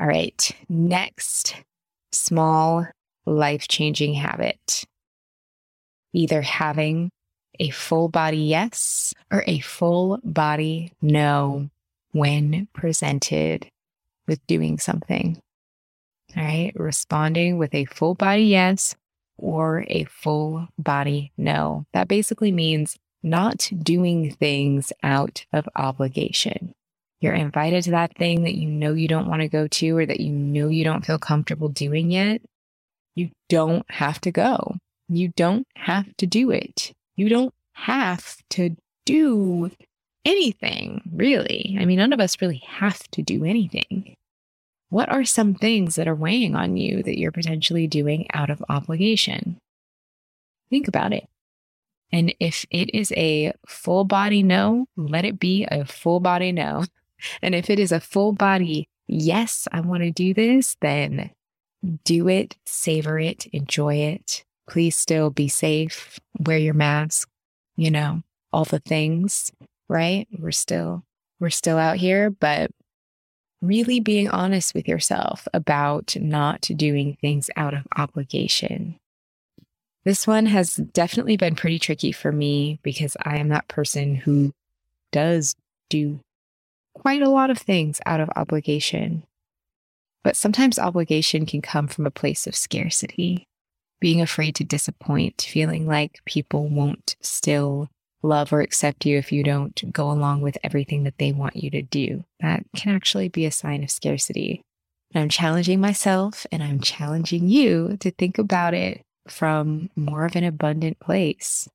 All 0.00 0.06
right, 0.06 0.50
next 0.68 1.54
small 2.12 2.86
life 3.26 3.68
changing 3.68 4.14
habit 4.14 4.84
either 6.14 6.40
having 6.42 7.10
a 7.58 7.70
full 7.70 8.08
body 8.08 8.38
yes 8.38 9.14
or 9.30 9.44
a 9.46 9.60
full 9.60 10.18
body 10.24 10.92
no 11.02 11.68
when 12.12 12.68
presented 12.72 13.68
with 14.26 14.46
doing 14.46 14.78
something. 14.78 15.40
All 16.36 16.42
right. 16.42 16.72
Responding 16.76 17.58
with 17.58 17.74
a 17.74 17.86
full 17.86 18.14
body 18.14 18.44
yes 18.44 18.94
or 19.36 19.84
a 19.88 20.04
full 20.04 20.68
body 20.78 21.32
no. 21.36 21.86
That 21.92 22.08
basically 22.08 22.52
means 22.52 22.96
not 23.22 23.70
doing 23.82 24.32
things 24.32 24.92
out 25.02 25.44
of 25.52 25.68
obligation. 25.74 26.74
You're 27.20 27.34
invited 27.34 27.82
to 27.84 27.90
that 27.92 28.16
thing 28.16 28.44
that 28.44 28.54
you 28.54 28.68
know 28.68 28.92
you 28.92 29.08
don't 29.08 29.26
want 29.28 29.42
to 29.42 29.48
go 29.48 29.66
to 29.66 29.96
or 29.96 30.06
that 30.06 30.20
you 30.20 30.30
know 30.30 30.68
you 30.68 30.84
don't 30.84 31.04
feel 31.04 31.18
comfortable 31.18 31.68
doing 31.68 32.10
yet. 32.12 32.42
You 33.16 33.30
don't 33.48 33.84
have 33.90 34.20
to 34.20 34.30
go. 34.30 34.76
You 35.08 35.32
don't 35.34 35.66
have 35.74 36.16
to 36.18 36.26
do 36.26 36.50
it. 36.50 36.92
You 37.18 37.28
don't 37.28 37.52
have 37.72 38.36
to 38.50 38.76
do 39.04 39.72
anything, 40.24 41.02
really. 41.12 41.76
I 41.80 41.84
mean, 41.84 41.98
none 41.98 42.12
of 42.12 42.20
us 42.20 42.40
really 42.40 42.62
have 42.64 43.00
to 43.10 43.22
do 43.22 43.44
anything. 43.44 44.14
What 44.88 45.08
are 45.08 45.24
some 45.24 45.54
things 45.54 45.96
that 45.96 46.06
are 46.06 46.14
weighing 46.14 46.54
on 46.54 46.76
you 46.76 47.02
that 47.02 47.18
you're 47.18 47.32
potentially 47.32 47.88
doing 47.88 48.28
out 48.32 48.50
of 48.50 48.64
obligation? 48.68 49.58
Think 50.70 50.86
about 50.86 51.12
it. 51.12 51.28
And 52.12 52.32
if 52.38 52.64
it 52.70 52.94
is 52.94 53.12
a 53.16 53.52
full 53.66 54.04
body 54.04 54.44
no, 54.44 54.86
let 54.96 55.24
it 55.24 55.40
be 55.40 55.64
a 55.64 55.84
full 55.84 56.20
body 56.20 56.52
no. 56.52 56.84
And 57.42 57.52
if 57.52 57.68
it 57.68 57.80
is 57.80 57.90
a 57.90 57.98
full 57.98 58.30
body 58.30 58.88
yes, 59.08 59.66
I 59.72 59.80
want 59.80 60.04
to 60.04 60.12
do 60.12 60.32
this, 60.32 60.76
then 60.80 61.32
do 62.04 62.28
it, 62.28 62.54
savor 62.64 63.18
it, 63.18 63.46
enjoy 63.46 63.96
it, 63.96 64.44
Please 64.68 64.96
still 64.96 65.30
be 65.30 65.48
safe, 65.48 66.20
wear 66.38 66.58
your 66.58 66.74
mask, 66.74 67.28
you 67.76 67.90
know, 67.90 68.22
all 68.52 68.64
the 68.64 68.80
things, 68.80 69.50
right? 69.88 70.26
We're 70.38 70.52
still 70.52 71.04
we're 71.40 71.50
still 71.50 71.78
out 71.78 71.96
here, 71.96 72.30
but 72.30 72.70
really 73.62 74.00
being 74.00 74.28
honest 74.28 74.74
with 74.74 74.88
yourself 74.88 75.48
about 75.54 76.16
not 76.20 76.62
doing 76.76 77.16
things 77.20 77.50
out 77.56 77.74
of 77.74 77.86
obligation. 77.96 78.98
This 80.04 80.26
one 80.26 80.46
has 80.46 80.76
definitely 80.76 81.36
been 81.36 81.54
pretty 81.54 81.78
tricky 81.78 82.12
for 82.12 82.32
me 82.32 82.78
because 82.82 83.16
I 83.24 83.36
am 83.36 83.48
that 83.48 83.68
person 83.68 84.14
who 84.14 84.52
does 85.12 85.54
do 85.90 86.20
quite 86.94 87.22
a 87.22 87.30
lot 87.30 87.50
of 87.50 87.58
things 87.58 88.00
out 88.06 88.20
of 88.20 88.30
obligation. 88.36 89.24
But 90.24 90.36
sometimes 90.36 90.78
obligation 90.78 91.46
can 91.46 91.62
come 91.62 91.88
from 91.88 92.06
a 92.06 92.10
place 92.10 92.46
of 92.46 92.56
scarcity, 92.56 93.46
being 94.00 94.20
afraid 94.20 94.54
to 94.56 94.64
disappoint, 94.64 95.46
feeling 95.48 95.86
like 95.86 96.20
people 96.24 96.68
won't 96.68 97.16
still 97.20 97.88
love 98.22 98.52
or 98.52 98.60
accept 98.60 99.06
you 99.06 99.16
if 99.16 99.32
you 99.32 99.44
don't 99.44 99.92
go 99.92 100.10
along 100.10 100.40
with 100.40 100.58
everything 100.62 101.04
that 101.04 101.18
they 101.18 101.32
want 101.32 101.56
you 101.56 101.70
to 101.70 101.82
do. 101.82 102.24
That 102.40 102.64
can 102.76 102.94
actually 102.94 103.28
be 103.28 103.46
a 103.46 103.50
sign 103.50 103.82
of 103.82 103.90
scarcity. 103.90 104.62
And 105.14 105.22
I'm 105.22 105.28
challenging 105.28 105.80
myself 105.80 106.46
and 106.52 106.62
I'm 106.62 106.80
challenging 106.80 107.48
you 107.48 107.96
to 108.00 108.10
think 108.10 108.38
about 108.38 108.74
it 108.74 109.02
from 109.28 109.90
more 109.96 110.24
of 110.24 110.36
an 110.36 110.44
abundant 110.44 111.00
place, 111.00 111.68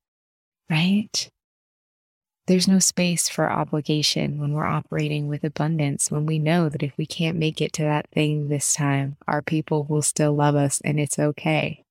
right? 0.70 1.28
There's 2.46 2.68
no 2.68 2.78
space 2.78 3.28
for 3.28 3.50
obligation 3.50 4.38
when 4.38 4.52
we're 4.52 4.66
operating 4.66 5.28
with 5.28 5.44
abundance, 5.44 6.10
when 6.10 6.26
we 6.26 6.38
know 6.38 6.68
that 6.68 6.82
if 6.82 6.92
we 6.98 7.06
can't 7.06 7.38
make 7.38 7.62
it 7.62 7.72
to 7.74 7.82
that 7.82 8.10
thing 8.12 8.48
this 8.48 8.74
time, 8.74 9.16
our 9.26 9.40
people 9.40 9.84
will 9.84 10.02
still 10.02 10.34
love 10.34 10.54
us 10.54 10.82
and 10.84 11.00
it's 11.00 11.18
okay 11.18 11.83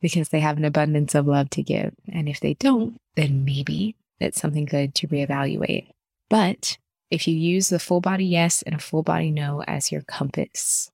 because 0.00 0.30
they 0.30 0.40
have 0.40 0.56
an 0.56 0.64
abundance 0.64 1.14
of 1.14 1.26
love 1.26 1.50
to 1.50 1.62
give. 1.62 1.94
And 2.12 2.28
if 2.28 2.40
they 2.40 2.54
don't, 2.54 2.96
then 3.16 3.44
maybe 3.44 3.96
it's 4.18 4.40
something 4.40 4.64
good 4.64 4.94
to 4.96 5.08
reevaluate. 5.08 5.90
But 6.28 6.78
if 7.10 7.26
you 7.26 7.34
use 7.34 7.68
the 7.68 7.78
full 7.78 8.00
body 8.00 8.24
yes 8.24 8.62
and 8.62 8.74
a 8.74 8.78
full 8.78 9.02
body 9.02 9.30
no 9.30 9.62
as 9.66 9.90
your 9.90 10.02
compass, 10.02 10.90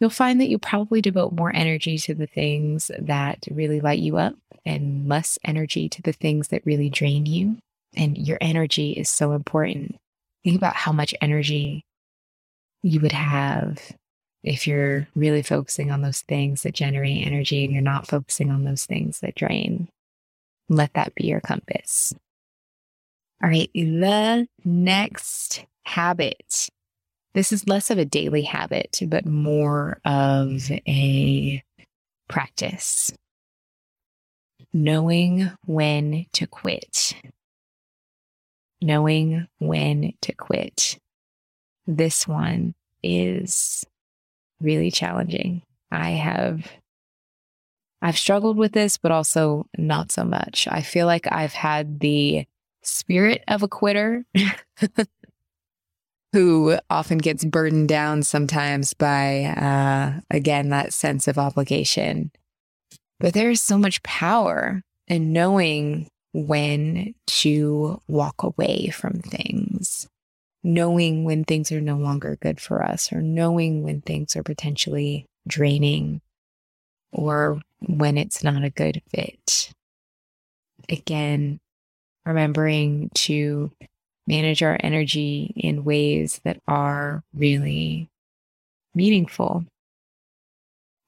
you'll 0.00 0.10
find 0.10 0.40
that 0.40 0.48
you 0.48 0.58
probably 0.58 1.00
devote 1.00 1.32
more 1.32 1.54
energy 1.54 1.98
to 1.98 2.14
the 2.14 2.26
things 2.26 2.90
that 2.98 3.44
really 3.50 3.80
light 3.80 3.98
you 3.98 4.16
up 4.16 4.34
and 4.64 5.08
less 5.08 5.38
energy 5.44 5.88
to 5.88 6.02
the 6.02 6.12
things 6.12 6.48
that 6.48 6.64
really 6.64 6.90
drain 6.90 7.26
you. 7.26 7.58
And 7.96 8.18
your 8.18 8.38
energy 8.40 8.92
is 8.92 9.08
so 9.08 9.32
important. 9.32 9.96
Think 10.44 10.56
about 10.56 10.76
how 10.76 10.92
much 10.92 11.14
energy 11.20 11.82
you 12.82 13.00
would 13.00 13.12
have 13.12 13.80
if 14.46 14.66
you're 14.66 15.06
really 15.14 15.42
focusing 15.42 15.90
on 15.90 16.00
those 16.00 16.22
things 16.22 16.62
that 16.62 16.74
generate 16.74 17.26
energy 17.26 17.64
and 17.64 17.72
you're 17.72 17.82
not 17.82 18.06
focusing 18.06 18.50
on 18.50 18.64
those 18.64 18.86
things 18.86 19.20
that 19.20 19.34
drain. 19.34 19.88
Let 20.68 20.94
that 20.94 21.14
be 21.14 21.26
your 21.26 21.40
compass. 21.40 22.14
All 23.42 23.50
right, 23.50 23.70
the 23.74 24.48
next 24.64 25.64
habit 25.84 26.70
this 27.36 27.52
is 27.52 27.68
less 27.68 27.90
of 27.90 27.98
a 27.98 28.06
daily 28.06 28.40
habit, 28.40 28.98
but 29.08 29.26
more 29.26 30.00
of 30.06 30.70
a 30.88 31.62
practice. 32.28 33.12
Knowing 34.72 35.50
when 35.66 36.24
to 36.32 36.46
quit. 36.46 37.14
Knowing 38.80 39.48
when 39.58 40.14
to 40.22 40.32
quit. 40.32 40.98
This 41.86 42.26
one 42.26 42.74
is 43.02 43.84
really 44.60 44.90
challenging. 44.90 45.62
I 45.90 46.10
have 46.10 46.70
I've 48.02 48.18
struggled 48.18 48.56
with 48.56 48.72
this, 48.72 48.96
but 48.98 49.10
also 49.10 49.66
not 49.78 50.12
so 50.12 50.24
much. 50.24 50.68
I 50.70 50.82
feel 50.82 51.06
like 51.06 51.26
I've 51.30 51.54
had 51.54 52.00
the 52.00 52.46
spirit 52.82 53.42
of 53.48 53.62
a 53.62 53.68
quitter 53.68 54.24
who 56.32 56.78
often 56.90 57.18
gets 57.18 57.44
burdened 57.44 57.88
down 57.88 58.22
sometimes 58.22 58.94
by, 58.94 59.44
uh, 59.44 60.20
again, 60.30 60.68
that 60.68 60.92
sense 60.92 61.26
of 61.26 61.38
obligation. 61.38 62.30
But 63.18 63.32
there 63.32 63.50
is 63.50 63.62
so 63.62 63.78
much 63.78 64.02
power 64.02 64.82
in 65.08 65.32
knowing 65.32 66.08
when 66.32 67.14
to 67.26 68.00
walk 68.08 68.42
away 68.42 68.88
from 68.88 69.20
things, 69.20 70.06
knowing 70.66 71.22
when 71.22 71.44
things 71.44 71.70
are 71.70 71.80
no 71.80 71.96
longer 71.96 72.36
good 72.42 72.60
for 72.60 72.82
us, 72.82 73.12
or 73.12 73.22
knowing 73.22 73.84
when 73.84 74.00
things 74.00 74.34
are 74.34 74.42
potentially 74.42 75.24
draining, 75.46 76.20
or 77.12 77.60
when 77.86 78.18
it's 78.18 78.42
not 78.42 78.64
a 78.64 78.70
good 78.70 79.00
fit. 79.08 79.70
Again, 80.88 81.60
remembering 82.24 83.10
to 83.14 83.70
manage 84.26 84.60
our 84.60 84.76
energy 84.80 85.52
in 85.54 85.84
ways 85.84 86.40
that 86.42 86.60
are 86.66 87.22
really 87.32 88.08
meaningful. 88.92 89.64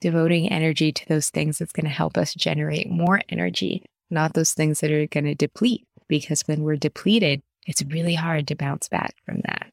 Devoting 0.00 0.52
energy 0.52 0.92
to 0.92 1.08
those 1.08 1.30
things 1.30 1.58
that's 1.58 1.72
going 1.72 1.86
to 1.86 1.90
help 1.90 2.16
us 2.16 2.32
generate 2.32 2.88
more 2.88 3.20
energy, 3.28 3.82
not 4.08 4.34
those 4.34 4.52
things 4.52 4.78
that 4.78 4.92
are 4.92 5.08
going 5.08 5.24
to 5.24 5.34
deplete. 5.34 5.84
Because 6.06 6.42
when 6.42 6.62
we're 6.62 6.76
depleted, 6.76 7.42
it's 7.68 7.84
really 7.84 8.14
hard 8.14 8.48
to 8.48 8.56
bounce 8.56 8.88
back 8.88 9.14
from 9.26 9.42
that. 9.44 9.70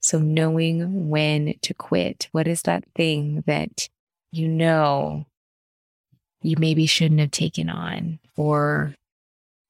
So, 0.00 0.18
knowing 0.18 1.08
when 1.08 1.54
to 1.62 1.74
quit, 1.74 2.28
what 2.30 2.46
is 2.46 2.62
that 2.62 2.84
thing 2.94 3.42
that 3.46 3.88
you 4.30 4.46
know 4.46 5.26
you 6.40 6.56
maybe 6.58 6.86
shouldn't 6.86 7.20
have 7.20 7.32
taken 7.32 7.68
on, 7.68 8.20
or 8.36 8.94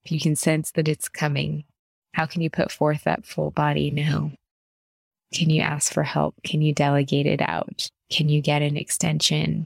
if 0.03 0.11
you 0.11 0.19
can 0.19 0.35
sense 0.35 0.71
that 0.71 0.87
it's 0.87 1.09
coming, 1.09 1.63
how 2.13 2.27
can 2.27 2.41
you 2.41 2.49
put 2.49 2.71
forth 2.71 3.03
that 3.05 3.25
full 3.25 3.49
body 3.49 3.89
no? 3.89 4.31
Can 5.33 5.49
you 5.49 5.61
ask 5.61 5.91
for 5.91 6.03
help? 6.03 6.35
Can 6.43 6.61
you 6.61 6.73
delegate 6.73 7.25
it 7.25 7.41
out? 7.41 7.89
Can 8.11 8.29
you 8.29 8.41
get 8.41 8.61
an 8.61 8.77
extension? 8.77 9.65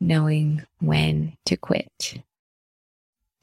Knowing 0.00 0.64
when 0.80 1.36
to 1.46 1.56
quit. 1.56 2.20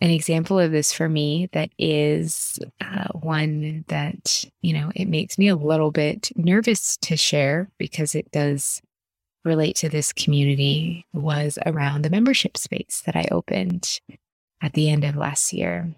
An 0.03 0.09
example 0.09 0.59
of 0.59 0.73
this 0.73 0.91
for 0.91 1.07
me 1.07 1.47
that 1.53 1.69
is 1.79 2.59
uh, 2.81 3.07
one 3.13 3.85
that, 3.87 4.43
you 4.61 4.73
know, 4.73 4.91
it 4.93 5.07
makes 5.07 5.37
me 5.37 5.47
a 5.47 5.55
little 5.55 5.91
bit 5.91 6.29
nervous 6.35 6.97
to 6.97 7.15
share 7.15 7.69
because 7.77 8.13
it 8.13 8.29
does 8.29 8.81
relate 9.45 9.77
to 9.77 9.87
this 9.87 10.11
community 10.11 11.05
was 11.13 11.57
around 11.65 12.01
the 12.01 12.09
membership 12.09 12.57
space 12.57 13.01
that 13.05 13.15
I 13.15 13.29
opened 13.31 14.01
at 14.61 14.73
the 14.73 14.89
end 14.89 15.05
of 15.05 15.15
last 15.15 15.53
year. 15.53 15.95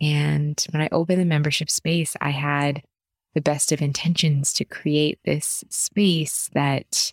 And 0.00 0.64
when 0.70 0.80
I 0.80 0.88
opened 0.92 1.20
the 1.20 1.24
membership 1.24 1.68
space, 1.68 2.14
I 2.20 2.30
had 2.30 2.84
the 3.34 3.40
best 3.40 3.72
of 3.72 3.82
intentions 3.82 4.52
to 4.52 4.64
create 4.64 5.18
this 5.24 5.64
space 5.68 6.48
that 6.52 7.10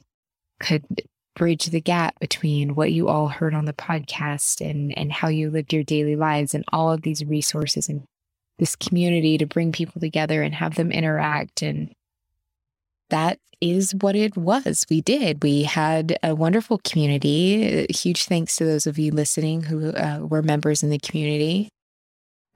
could 0.60 0.86
bridge 1.36 1.66
the 1.66 1.82
gap 1.82 2.20
between 2.20 2.76
what 2.76 2.92
you 2.92 3.08
all 3.08 3.28
heard 3.28 3.54
on 3.54 3.66
the 3.66 3.74
podcast 3.74 4.68
and, 4.68 4.98
and 4.98 5.12
how 5.12 5.28
you 5.28 5.50
lived 5.50 5.74
your 5.74 5.84
daily 5.84 6.16
lives 6.16 6.54
and 6.54 6.64
all 6.72 6.92
of 6.92 7.02
these 7.02 7.24
resources 7.26 7.90
and 7.90 8.04
this 8.58 8.76
community 8.76 9.38
to 9.38 9.46
bring 9.46 9.72
people 9.72 10.00
together 10.00 10.42
and 10.42 10.56
have 10.56 10.76
them 10.76 10.92
interact. 10.92 11.62
And 11.62 11.92
that 13.10 13.38
is 13.62 13.94
what 14.00 14.16
it 14.16 14.38
was. 14.38 14.86
We 14.90 15.02
did. 15.02 15.44
We 15.44 15.64
had 15.64 16.18
a 16.24 16.34
wonderful 16.34 16.80
community. 16.84 17.86
Huge 17.90 18.26
thanks 18.26 18.56
to 18.56 18.66
those 18.66 18.88
of 18.88 18.98
you 18.98 19.12
listening 19.12 19.64
who 19.64 19.90
uh, 19.92 20.20
were 20.22 20.42
members 20.42 20.84
in 20.84 20.90
the 20.90 21.00
community 21.00 21.70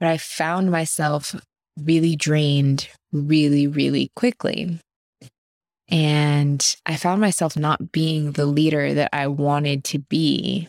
but 0.00 0.08
I 0.08 0.16
found 0.16 0.70
myself 0.70 1.36
really 1.78 2.16
drained 2.16 2.88
really, 3.12 3.66
really 3.66 4.10
quickly. 4.16 4.80
And 5.90 6.76
I 6.86 6.96
found 6.96 7.20
myself 7.20 7.56
not 7.56 7.92
being 7.92 8.32
the 8.32 8.46
leader 8.46 8.94
that 8.94 9.10
I 9.12 9.26
wanted 9.26 9.84
to 9.84 9.98
be 9.98 10.68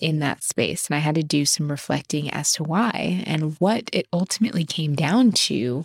in 0.00 0.18
that 0.18 0.42
space. 0.42 0.86
And 0.86 0.96
I 0.96 0.98
had 0.98 1.14
to 1.14 1.22
do 1.22 1.46
some 1.46 1.70
reflecting 1.70 2.30
as 2.30 2.52
to 2.54 2.64
why. 2.64 3.22
And 3.24 3.56
what 3.60 3.88
it 3.92 4.08
ultimately 4.12 4.64
came 4.64 4.94
down 4.94 5.32
to 5.32 5.84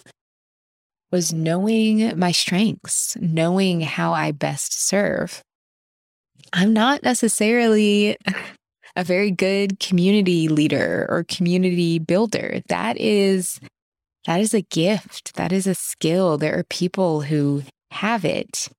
was 1.12 1.32
knowing 1.32 2.18
my 2.18 2.32
strengths, 2.32 3.16
knowing 3.22 3.82
how 3.82 4.14
I 4.14 4.32
best 4.32 4.74
serve. 4.74 5.42
I'm 6.52 6.74
not 6.74 7.04
necessarily 7.04 8.18
a 8.96 9.04
very 9.04 9.32
good 9.32 9.80
community 9.80 10.48
leader 10.48 11.06
or 11.10 11.24
community 11.24 12.00
builder. 12.00 12.62
That 12.68 12.98
is 12.98 13.60
that 14.26 14.42
is 14.42 14.54
a 14.54 14.62
gift. 14.62 15.36
That 15.36 15.54
is 15.54 15.68
a 15.68 15.76
skill. 15.76 16.38
There 16.38 16.58
are 16.58 16.64
people 16.64 17.22
who 17.22 17.64
have 17.92 18.26
it. 18.26 18.70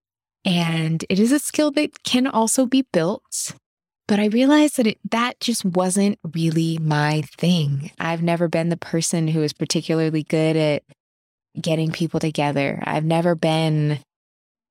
And 0.45 1.05
it 1.09 1.19
is 1.19 1.33
a 1.33 1.39
skill 1.39 1.71
that 1.73 2.03
can 2.05 2.27
also 2.27 2.67
be 2.67 2.87
built. 2.93 3.55
But 4.07 4.19
I 4.19 4.27
realized 4.27 4.79
that 4.79 4.87
it, 4.87 4.99
that 5.11 5.39
just 5.39 5.65
wasn't 5.65 6.19
really 6.35 6.79
my 6.79 7.23
thing. 7.39 7.91
I've 7.99 8.23
never 8.23 8.49
been 8.49 8.71
the 8.71 8.77
person 8.79 9.29
who 9.29 9.43
is 9.43 9.53
particularly 9.53 10.23
good 10.23 10.57
at 10.57 10.83
getting 11.61 11.93
people 11.93 12.19
together. 12.19 12.83
I've 12.87 13.05
never 13.05 13.35
been 13.35 13.99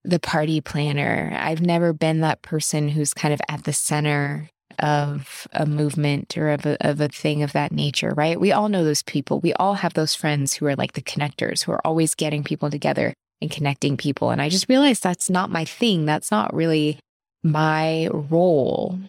the 0.04 0.20
party 0.20 0.62
planner. 0.62 1.38
I've 1.40 1.62
never 1.62 1.94
been 1.94 2.22
that 2.22 2.42
person 2.42 2.90
who's 2.90 3.14
kind 3.14 3.34
of 3.34 3.42
at 3.48 3.66
the 3.66 3.74
center 3.74 4.50
of 4.80 5.48
a 5.52 5.66
movement 5.66 6.38
or 6.38 6.50
of 6.50 6.66
a, 6.66 6.78
of 6.88 7.02
a 7.02 7.08
thing 7.08 7.44
of 7.44 7.52
that 7.54 7.72
nature, 7.72 8.14
right? 8.16 8.40
We 8.40 8.52
all 8.52 8.70
know 8.70 8.84
those 8.84 9.04
people. 9.04 9.40
We 9.40 9.54
all 9.54 9.76
have 9.76 9.94
those 9.94 10.16
friends 10.16 10.54
who 10.54 10.66
are 10.66 10.76
like 10.76 10.94
the 10.94 11.02
connectors, 11.02 11.64
who 11.64 11.72
are 11.72 11.86
always 11.86 12.16
getting 12.16 12.44
people 12.44 12.70
together 12.72 13.14
and 13.42 13.52
connecting 13.52 13.98
people. 13.98 14.30
And 14.30 14.42
I 14.42 14.50
just 14.50 14.70
realized 14.70 15.04
that's 15.04 15.30
not 15.30 15.50
my 15.50 15.66
thing. 15.66 16.06
That's 16.06 16.32
not 16.32 16.54
really 16.54 17.00
my 17.44 18.10
role. 18.12 19.00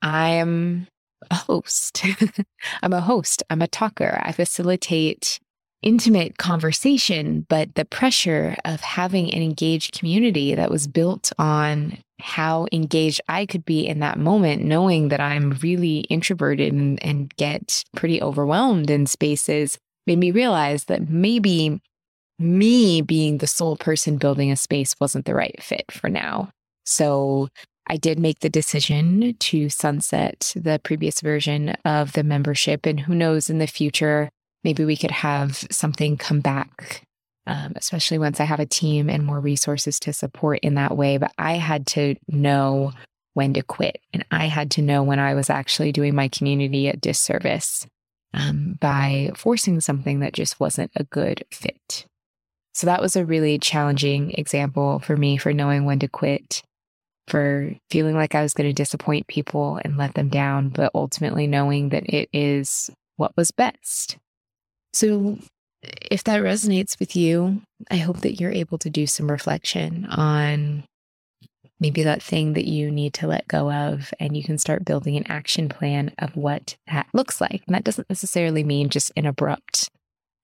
I'm 0.00 0.86
a 1.30 1.34
host. 1.34 2.04
I'm 2.82 2.92
a 2.92 3.00
host. 3.00 3.42
I'm 3.50 3.62
a 3.62 3.68
talker. 3.68 4.20
I 4.24 4.32
facilitate 4.32 5.38
intimate 5.82 6.38
conversation, 6.38 7.44
but 7.48 7.74
the 7.74 7.84
pressure 7.84 8.56
of 8.64 8.80
having 8.80 9.32
an 9.34 9.42
engaged 9.42 9.98
community 9.98 10.54
that 10.54 10.70
was 10.70 10.86
built 10.86 11.32
on 11.38 11.98
how 12.20 12.66
engaged 12.72 13.20
I 13.28 13.46
could 13.46 13.64
be 13.64 13.86
in 13.86 13.98
that 13.98 14.18
moment, 14.18 14.62
knowing 14.62 15.08
that 15.08 15.20
I'm 15.20 15.58
really 15.62 16.00
introverted 16.02 16.72
and, 16.72 17.02
and 17.02 17.34
get 17.36 17.82
pretty 17.96 18.22
overwhelmed 18.22 18.90
in 18.90 19.06
spaces, 19.06 19.76
made 20.06 20.18
me 20.18 20.30
realize 20.30 20.84
that 20.84 21.08
maybe 21.08 21.80
me 22.42 23.00
being 23.00 23.38
the 23.38 23.46
sole 23.46 23.76
person 23.76 24.16
building 24.16 24.50
a 24.50 24.56
space 24.56 24.94
wasn't 25.00 25.24
the 25.24 25.34
right 25.34 25.60
fit 25.62 25.90
for 25.90 26.10
now. 26.10 26.50
So 26.84 27.48
I 27.86 27.96
did 27.96 28.18
make 28.18 28.40
the 28.40 28.48
decision 28.48 29.34
to 29.38 29.68
sunset 29.68 30.52
the 30.56 30.80
previous 30.82 31.20
version 31.20 31.70
of 31.84 32.12
the 32.12 32.24
membership. 32.24 32.86
And 32.86 33.00
who 33.00 33.14
knows 33.14 33.50
in 33.50 33.58
the 33.58 33.66
future, 33.66 34.30
maybe 34.64 34.84
we 34.84 34.96
could 34.96 35.10
have 35.10 35.66
something 35.70 36.16
come 36.16 36.40
back, 36.40 37.02
um, 37.46 37.72
especially 37.76 38.18
once 38.18 38.40
I 38.40 38.44
have 38.44 38.60
a 38.60 38.66
team 38.66 39.10
and 39.10 39.24
more 39.24 39.40
resources 39.40 39.98
to 40.00 40.12
support 40.12 40.60
in 40.60 40.74
that 40.74 40.96
way. 40.96 41.18
But 41.18 41.32
I 41.38 41.54
had 41.54 41.86
to 41.88 42.14
know 42.28 42.92
when 43.34 43.54
to 43.54 43.62
quit. 43.62 43.98
And 44.12 44.24
I 44.30 44.46
had 44.46 44.70
to 44.72 44.82
know 44.82 45.02
when 45.02 45.18
I 45.18 45.34
was 45.34 45.50
actually 45.50 45.92
doing 45.92 46.14
my 46.14 46.28
community 46.28 46.88
a 46.88 46.96
disservice 46.96 47.86
um, 48.34 48.76
by 48.80 49.30
forcing 49.36 49.80
something 49.80 50.20
that 50.20 50.34
just 50.34 50.60
wasn't 50.60 50.90
a 50.96 51.04
good 51.04 51.44
fit. 51.50 52.06
So 52.74 52.86
that 52.86 53.02
was 53.02 53.16
a 53.16 53.24
really 53.24 53.58
challenging 53.58 54.32
example 54.32 54.98
for 55.00 55.16
me 55.16 55.36
for 55.36 55.52
knowing 55.52 55.84
when 55.84 55.98
to 56.00 56.08
quit 56.08 56.62
for 57.28 57.74
feeling 57.90 58.16
like 58.16 58.34
I 58.34 58.42
was 58.42 58.54
going 58.54 58.68
to 58.68 58.72
disappoint 58.72 59.26
people 59.26 59.78
and 59.84 59.96
let 59.96 60.14
them 60.14 60.28
down, 60.28 60.70
but 60.70 60.90
ultimately 60.94 61.46
knowing 61.46 61.90
that 61.90 62.04
it 62.12 62.28
is 62.32 62.90
what 63.16 63.36
was 63.36 63.50
best. 63.50 64.18
So, 64.92 65.38
if 65.82 66.24
that 66.24 66.42
resonates 66.42 66.98
with 66.98 67.16
you, 67.16 67.62
I 67.90 67.96
hope 67.96 68.20
that 68.20 68.40
you're 68.40 68.52
able 68.52 68.78
to 68.78 68.90
do 68.90 69.06
some 69.06 69.30
reflection 69.30 70.06
on 70.06 70.84
maybe 71.80 72.04
that 72.04 72.22
thing 72.22 72.52
that 72.52 72.66
you 72.68 72.90
need 72.90 73.14
to 73.14 73.26
let 73.26 73.48
go 73.48 73.70
of, 73.70 74.14
and 74.20 74.36
you 74.36 74.44
can 74.44 74.58
start 74.58 74.84
building 74.84 75.16
an 75.16 75.26
action 75.26 75.68
plan 75.68 76.12
of 76.18 76.36
what 76.36 76.76
that 76.86 77.08
looks 77.12 77.40
like. 77.40 77.62
And 77.66 77.74
that 77.74 77.82
doesn't 77.82 78.08
necessarily 78.08 78.62
mean 78.62 78.88
just 78.88 79.10
an 79.16 79.26
abrupt 79.26 79.88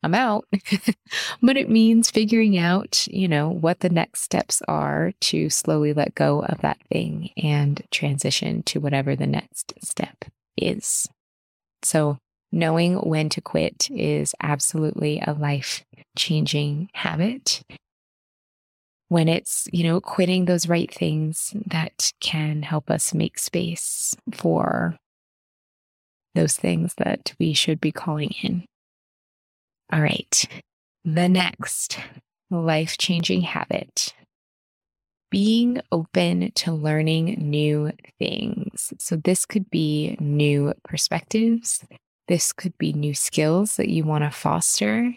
I'm 0.03 0.15
out. 0.15 0.47
but 1.43 1.57
it 1.57 1.69
means 1.69 2.11
figuring 2.11 2.57
out, 2.57 3.07
you 3.09 3.27
know, 3.27 3.49
what 3.49 3.81
the 3.81 3.89
next 3.89 4.23
steps 4.23 4.63
are 4.69 5.13
to 5.23 5.51
slowly 5.51 5.93
let 5.93 6.15
go 6.15 6.43
of 6.43 6.61
that 6.61 6.79
thing 6.91 7.31
and 7.37 7.83
transition 7.91 8.63
to 8.65 8.81
whatever 8.81 9.17
the 9.17 9.27
next 9.27 9.73
step 9.83 10.25
is. 10.57 11.09
So, 11.83 12.19
knowing 12.53 12.97
when 12.97 13.29
to 13.31 13.41
quit 13.41 13.89
is 13.91 14.35
absolutely 14.43 15.23
a 15.27 15.33
life 15.33 15.85
changing 16.17 16.91
habit. 16.95 17.63
When 19.09 19.29
it's, 19.29 19.67
you 19.73 19.85
know, 19.85 20.01
quitting 20.01 20.45
those 20.45 20.69
right 20.69 20.93
things 20.93 21.55
that 21.67 22.13
can 22.21 22.63
help 22.63 22.91
us 22.91 23.15
make 23.15 23.39
space 23.39 24.15
for 24.33 24.97
those 26.35 26.57
things 26.57 26.95
that 26.99 27.35
we 27.39 27.55
should 27.55 27.81
be 27.81 27.91
calling 27.91 28.31
in. 28.43 28.65
All 29.93 30.01
right. 30.03 30.45
The 31.05 31.29
next 31.29 31.99
life 32.51 32.99
changing 32.99 33.43
habit 33.43 34.15
being 35.31 35.81
open 35.93 36.51
to 36.53 36.73
learning 36.73 37.37
new 37.39 37.93
things. 38.19 38.93
So, 38.99 39.17
this 39.17 39.45
could 39.45 39.71
be 39.71 40.17
new 40.21 40.73
perspectives, 40.85 41.85
this 42.29 42.53
could 42.53 42.77
be 42.79 42.93
new 42.93 43.15
skills 43.15 43.77
that 43.77 43.89
you 43.89 44.05
want 44.05 44.25
to 44.25 44.31
foster. 44.31 45.15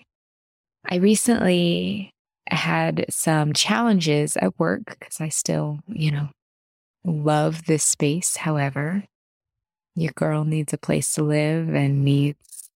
I 0.85 0.95
recently 0.95 2.11
had 2.49 3.05
some 3.09 3.53
challenges 3.53 4.35
at 4.37 4.57
work 4.59 4.97
because 4.99 5.21
I 5.21 5.29
still, 5.29 5.79
you 5.87 6.11
know, 6.11 6.29
love 7.05 7.65
this 7.65 7.83
space. 7.83 8.37
However, 8.37 9.03
your 9.95 10.11
girl 10.15 10.43
needs 10.43 10.73
a 10.73 10.77
place 10.77 11.13
to 11.13 11.23
live 11.23 11.73
and 11.73 12.03
needs 12.03 12.69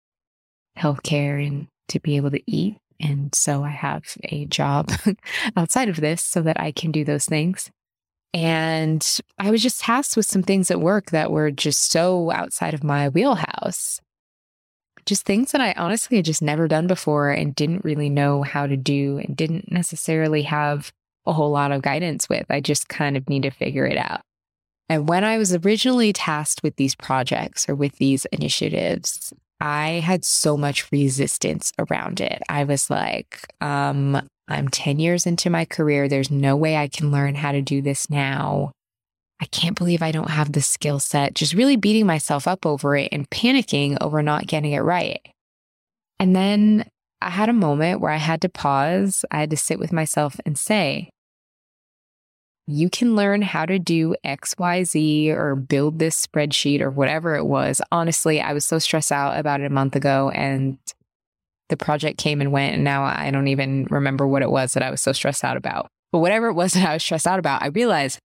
healthcare 0.78 1.44
and 1.44 1.68
to 1.88 2.00
be 2.00 2.16
able 2.16 2.30
to 2.30 2.42
eat. 2.50 2.76
And 3.00 3.34
so 3.34 3.64
I 3.64 3.70
have 3.70 4.16
a 4.24 4.46
job 4.46 4.90
outside 5.56 5.88
of 5.88 5.96
this 5.96 6.22
so 6.22 6.42
that 6.42 6.60
I 6.60 6.72
can 6.72 6.92
do 6.92 7.04
those 7.04 7.26
things. 7.26 7.70
And 8.32 9.06
I 9.38 9.50
was 9.50 9.62
just 9.62 9.80
tasked 9.80 10.16
with 10.16 10.26
some 10.26 10.42
things 10.42 10.70
at 10.70 10.80
work 10.80 11.10
that 11.10 11.30
were 11.30 11.50
just 11.50 11.90
so 11.90 12.32
outside 12.32 12.74
of 12.74 12.82
my 12.82 13.08
wheelhouse. 13.08 14.00
Just 15.06 15.24
things 15.24 15.52
that 15.52 15.60
I 15.60 15.72
honestly 15.76 16.16
had 16.16 16.24
just 16.24 16.42
never 16.42 16.66
done 16.66 16.86
before 16.86 17.30
and 17.30 17.54
didn't 17.54 17.84
really 17.84 18.08
know 18.08 18.42
how 18.42 18.66
to 18.66 18.76
do 18.76 19.18
and 19.18 19.36
didn't 19.36 19.70
necessarily 19.70 20.42
have 20.42 20.92
a 21.26 21.32
whole 21.32 21.50
lot 21.50 21.72
of 21.72 21.82
guidance 21.82 22.28
with. 22.28 22.46
I 22.50 22.60
just 22.60 22.88
kind 22.88 23.16
of 23.16 23.28
need 23.28 23.42
to 23.42 23.50
figure 23.50 23.86
it 23.86 23.96
out. 23.96 24.22
And 24.88 25.08
when 25.08 25.24
I 25.24 25.38
was 25.38 25.54
originally 25.54 26.12
tasked 26.12 26.62
with 26.62 26.76
these 26.76 26.94
projects 26.94 27.68
or 27.68 27.74
with 27.74 27.96
these 27.96 28.26
initiatives, 28.26 29.32
I 29.64 30.00
had 30.04 30.26
so 30.26 30.58
much 30.58 30.92
resistance 30.92 31.72
around 31.78 32.20
it. 32.20 32.42
I 32.50 32.64
was 32.64 32.90
like, 32.90 33.40
um, 33.62 34.20
I'm 34.46 34.68
10 34.68 34.98
years 34.98 35.24
into 35.24 35.48
my 35.48 35.64
career. 35.64 36.06
There's 36.06 36.30
no 36.30 36.54
way 36.54 36.76
I 36.76 36.86
can 36.86 37.10
learn 37.10 37.34
how 37.34 37.50
to 37.52 37.62
do 37.62 37.80
this 37.80 38.10
now. 38.10 38.72
I 39.40 39.46
can't 39.46 39.76
believe 39.76 40.02
I 40.02 40.12
don't 40.12 40.28
have 40.28 40.52
the 40.52 40.60
skill 40.60 41.00
set, 41.00 41.34
just 41.34 41.54
really 41.54 41.76
beating 41.76 42.04
myself 42.04 42.46
up 42.46 42.66
over 42.66 42.94
it 42.94 43.08
and 43.10 43.28
panicking 43.30 43.96
over 44.02 44.22
not 44.22 44.46
getting 44.46 44.72
it 44.72 44.80
right. 44.80 45.26
And 46.20 46.36
then 46.36 46.86
I 47.22 47.30
had 47.30 47.48
a 47.48 47.54
moment 47.54 48.02
where 48.02 48.12
I 48.12 48.18
had 48.18 48.42
to 48.42 48.50
pause. 48.50 49.24
I 49.30 49.40
had 49.40 49.50
to 49.50 49.56
sit 49.56 49.78
with 49.78 49.94
myself 49.94 50.38
and 50.44 50.58
say, 50.58 51.08
you 52.66 52.88
can 52.88 53.14
learn 53.14 53.42
how 53.42 53.66
to 53.66 53.78
do 53.78 54.14
XYZ 54.24 55.28
or 55.30 55.54
build 55.54 55.98
this 55.98 56.26
spreadsheet 56.26 56.80
or 56.80 56.90
whatever 56.90 57.34
it 57.34 57.44
was. 57.44 57.82
Honestly, 57.92 58.40
I 58.40 58.52
was 58.52 58.64
so 58.64 58.78
stressed 58.78 59.12
out 59.12 59.38
about 59.38 59.60
it 59.60 59.66
a 59.66 59.70
month 59.70 59.96
ago 59.96 60.30
and 60.30 60.78
the 61.68 61.76
project 61.76 62.18
came 62.18 62.40
and 62.40 62.52
went. 62.52 62.74
And 62.74 62.84
now 62.84 63.04
I 63.04 63.30
don't 63.30 63.48
even 63.48 63.84
remember 63.90 64.26
what 64.26 64.42
it 64.42 64.50
was 64.50 64.72
that 64.72 64.82
I 64.82 64.90
was 64.90 65.02
so 65.02 65.12
stressed 65.12 65.44
out 65.44 65.56
about. 65.56 65.88
But 66.10 66.18
whatever 66.20 66.48
it 66.48 66.54
was 66.54 66.72
that 66.74 66.88
I 66.88 66.94
was 66.94 67.02
stressed 67.02 67.26
out 67.26 67.38
about, 67.38 67.62
I 67.62 67.66
realized 67.66 68.18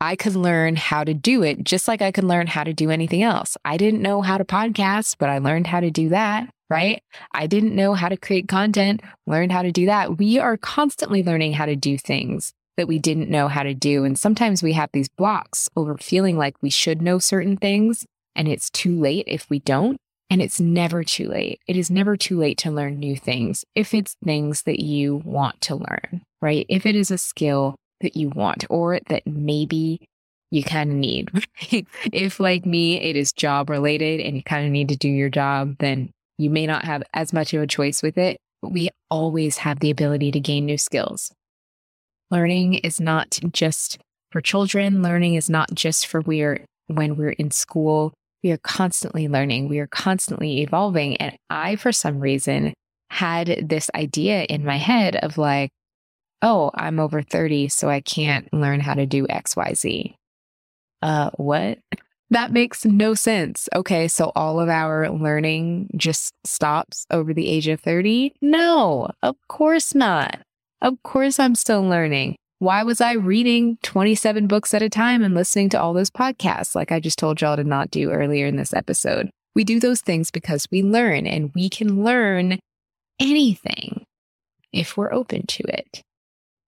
I 0.00 0.16
could 0.16 0.34
learn 0.34 0.76
how 0.76 1.04
to 1.04 1.14
do 1.14 1.42
it 1.42 1.62
just 1.62 1.86
like 1.86 2.02
I 2.02 2.10
could 2.10 2.24
learn 2.24 2.46
how 2.46 2.64
to 2.64 2.72
do 2.72 2.90
anything 2.90 3.22
else. 3.22 3.56
I 3.64 3.76
didn't 3.76 4.02
know 4.02 4.22
how 4.22 4.38
to 4.38 4.44
podcast, 4.44 5.16
but 5.18 5.28
I 5.28 5.38
learned 5.38 5.68
how 5.68 5.80
to 5.80 5.90
do 5.90 6.08
that, 6.08 6.48
right? 6.70 7.00
I 7.32 7.46
didn't 7.46 7.76
know 7.76 7.94
how 7.94 8.08
to 8.08 8.16
create 8.16 8.48
content, 8.48 9.02
learned 9.26 9.52
how 9.52 9.62
to 9.62 9.70
do 9.70 9.86
that. 9.86 10.18
We 10.18 10.38
are 10.38 10.56
constantly 10.56 11.22
learning 11.22 11.52
how 11.52 11.66
to 11.66 11.76
do 11.76 11.98
things 11.98 12.52
that 12.76 12.88
we 12.88 12.98
didn't 12.98 13.30
know 13.30 13.48
how 13.48 13.62
to 13.62 13.74
do. 13.74 14.04
And 14.04 14.18
sometimes 14.18 14.62
we 14.62 14.72
have 14.72 14.90
these 14.92 15.08
blocks 15.08 15.68
over 15.76 15.96
feeling 15.98 16.38
like 16.38 16.56
we 16.62 16.70
should 16.70 17.02
know 17.02 17.18
certain 17.18 17.56
things 17.56 18.06
and 18.34 18.48
it's 18.48 18.70
too 18.70 18.98
late 18.98 19.24
if 19.26 19.48
we 19.50 19.58
don't. 19.58 19.96
And 20.30 20.40
it's 20.40 20.58
never 20.58 21.04
too 21.04 21.28
late. 21.28 21.60
It 21.66 21.76
is 21.76 21.90
never 21.90 22.16
too 22.16 22.38
late 22.38 22.56
to 22.58 22.70
learn 22.70 22.98
new 22.98 23.16
things 23.16 23.66
if 23.74 23.92
it's 23.92 24.16
things 24.24 24.62
that 24.62 24.80
you 24.80 25.16
want 25.26 25.60
to 25.62 25.74
learn, 25.74 26.22
right? 26.40 26.64
If 26.70 26.86
it 26.86 26.96
is 26.96 27.10
a 27.10 27.18
skill 27.18 27.76
that 28.00 28.16
you 28.16 28.30
want 28.30 28.64
or 28.70 28.98
that 29.08 29.26
maybe 29.26 30.08
you 30.50 30.62
kind 30.62 30.90
of 30.90 30.96
need. 30.96 31.30
if, 32.12 32.38
like 32.38 32.64
me, 32.64 33.00
it 33.00 33.16
is 33.16 33.32
job 33.32 33.70
related 33.70 34.20
and 34.20 34.36
you 34.36 34.42
kind 34.42 34.66
of 34.66 34.72
need 34.72 34.88
to 34.90 34.96
do 34.96 35.08
your 35.08 35.30
job, 35.30 35.76
then 35.78 36.10
you 36.38 36.50
may 36.50 36.66
not 36.66 36.84
have 36.84 37.02
as 37.14 37.32
much 37.32 37.52
of 37.54 37.62
a 37.62 37.66
choice 37.66 38.02
with 38.02 38.18
it. 38.18 38.38
But 38.60 38.72
we 38.72 38.90
always 39.10 39.58
have 39.58 39.80
the 39.80 39.90
ability 39.90 40.30
to 40.32 40.40
gain 40.40 40.66
new 40.66 40.78
skills. 40.78 41.32
Learning 42.32 42.74
is 42.74 42.98
not 42.98 43.38
just 43.52 43.98
for 44.30 44.40
children. 44.40 45.02
Learning 45.02 45.34
is 45.34 45.50
not 45.50 45.72
just 45.74 46.06
for 46.06 46.22
we're 46.22 46.64
when 46.86 47.14
we're 47.14 47.30
in 47.32 47.50
school. 47.50 48.14
We 48.42 48.50
are 48.52 48.58
constantly 48.58 49.28
learning. 49.28 49.68
We 49.68 49.78
are 49.80 49.86
constantly 49.86 50.62
evolving. 50.62 51.18
And 51.18 51.36
I, 51.50 51.76
for 51.76 51.92
some 51.92 52.20
reason, 52.20 52.72
had 53.10 53.68
this 53.68 53.90
idea 53.94 54.44
in 54.44 54.64
my 54.64 54.78
head 54.78 55.16
of 55.16 55.36
like, 55.36 55.68
oh, 56.40 56.70
I'm 56.74 56.98
over 56.98 57.20
30, 57.20 57.68
so 57.68 57.90
I 57.90 58.00
can't 58.00 58.50
learn 58.50 58.80
how 58.80 58.94
to 58.94 59.04
do 59.04 59.26
XYZ. 59.26 60.14
Uh, 61.02 61.30
what? 61.36 61.80
That 62.30 62.50
makes 62.50 62.86
no 62.86 63.12
sense. 63.12 63.68
Okay, 63.76 64.08
so 64.08 64.32
all 64.34 64.58
of 64.58 64.70
our 64.70 65.10
learning 65.10 65.90
just 65.96 66.32
stops 66.44 67.04
over 67.10 67.34
the 67.34 67.46
age 67.46 67.68
of 67.68 67.80
30? 67.80 68.32
No, 68.40 69.10
of 69.22 69.36
course 69.48 69.94
not. 69.94 70.40
Of 70.82 71.00
course, 71.04 71.38
I'm 71.38 71.54
still 71.54 71.82
learning. 71.82 72.34
Why 72.58 72.82
was 72.82 73.00
I 73.00 73.12
reading 73.12 73.78
27 73.84 74.48
books 74.48 74.74
at 74.74 74.82
a 74.82 74.88
time 74.88 75.22
and 75.22 75.32
listening 75.32 75.68
to 75.70 75.80
all 75.80 75.92
those 75.92 76.10
podcasts 76.10 76.74
like 76.74 76.90
I 76.90 76.98
just 76.98 77.20
told 77.20 77.40
y'all 77.40 77.54
to 77.54 77.62
not 77.62 77.92
do 77.92 78.10
earlier 78.10 78.46
in 78.46 78.56
this 78.56 78.74
episode? 78.74 79.30
We 79.54 79.62
do 79.62 79.78
those 79.78 80.00
things 80.00 80.32
because 80.32 80.66
we 80.72 80.82
learn 80.82 81.28
and 81.28 81.52
we 81.54 81.68
can 81.68 82.02
learn 82.02 82.58
anything 83.20 84.04
if 84.72 84.96
we're 84.96 85.12
open 85.12 85.46
to 85.46 85.62
it. 85.68 86.02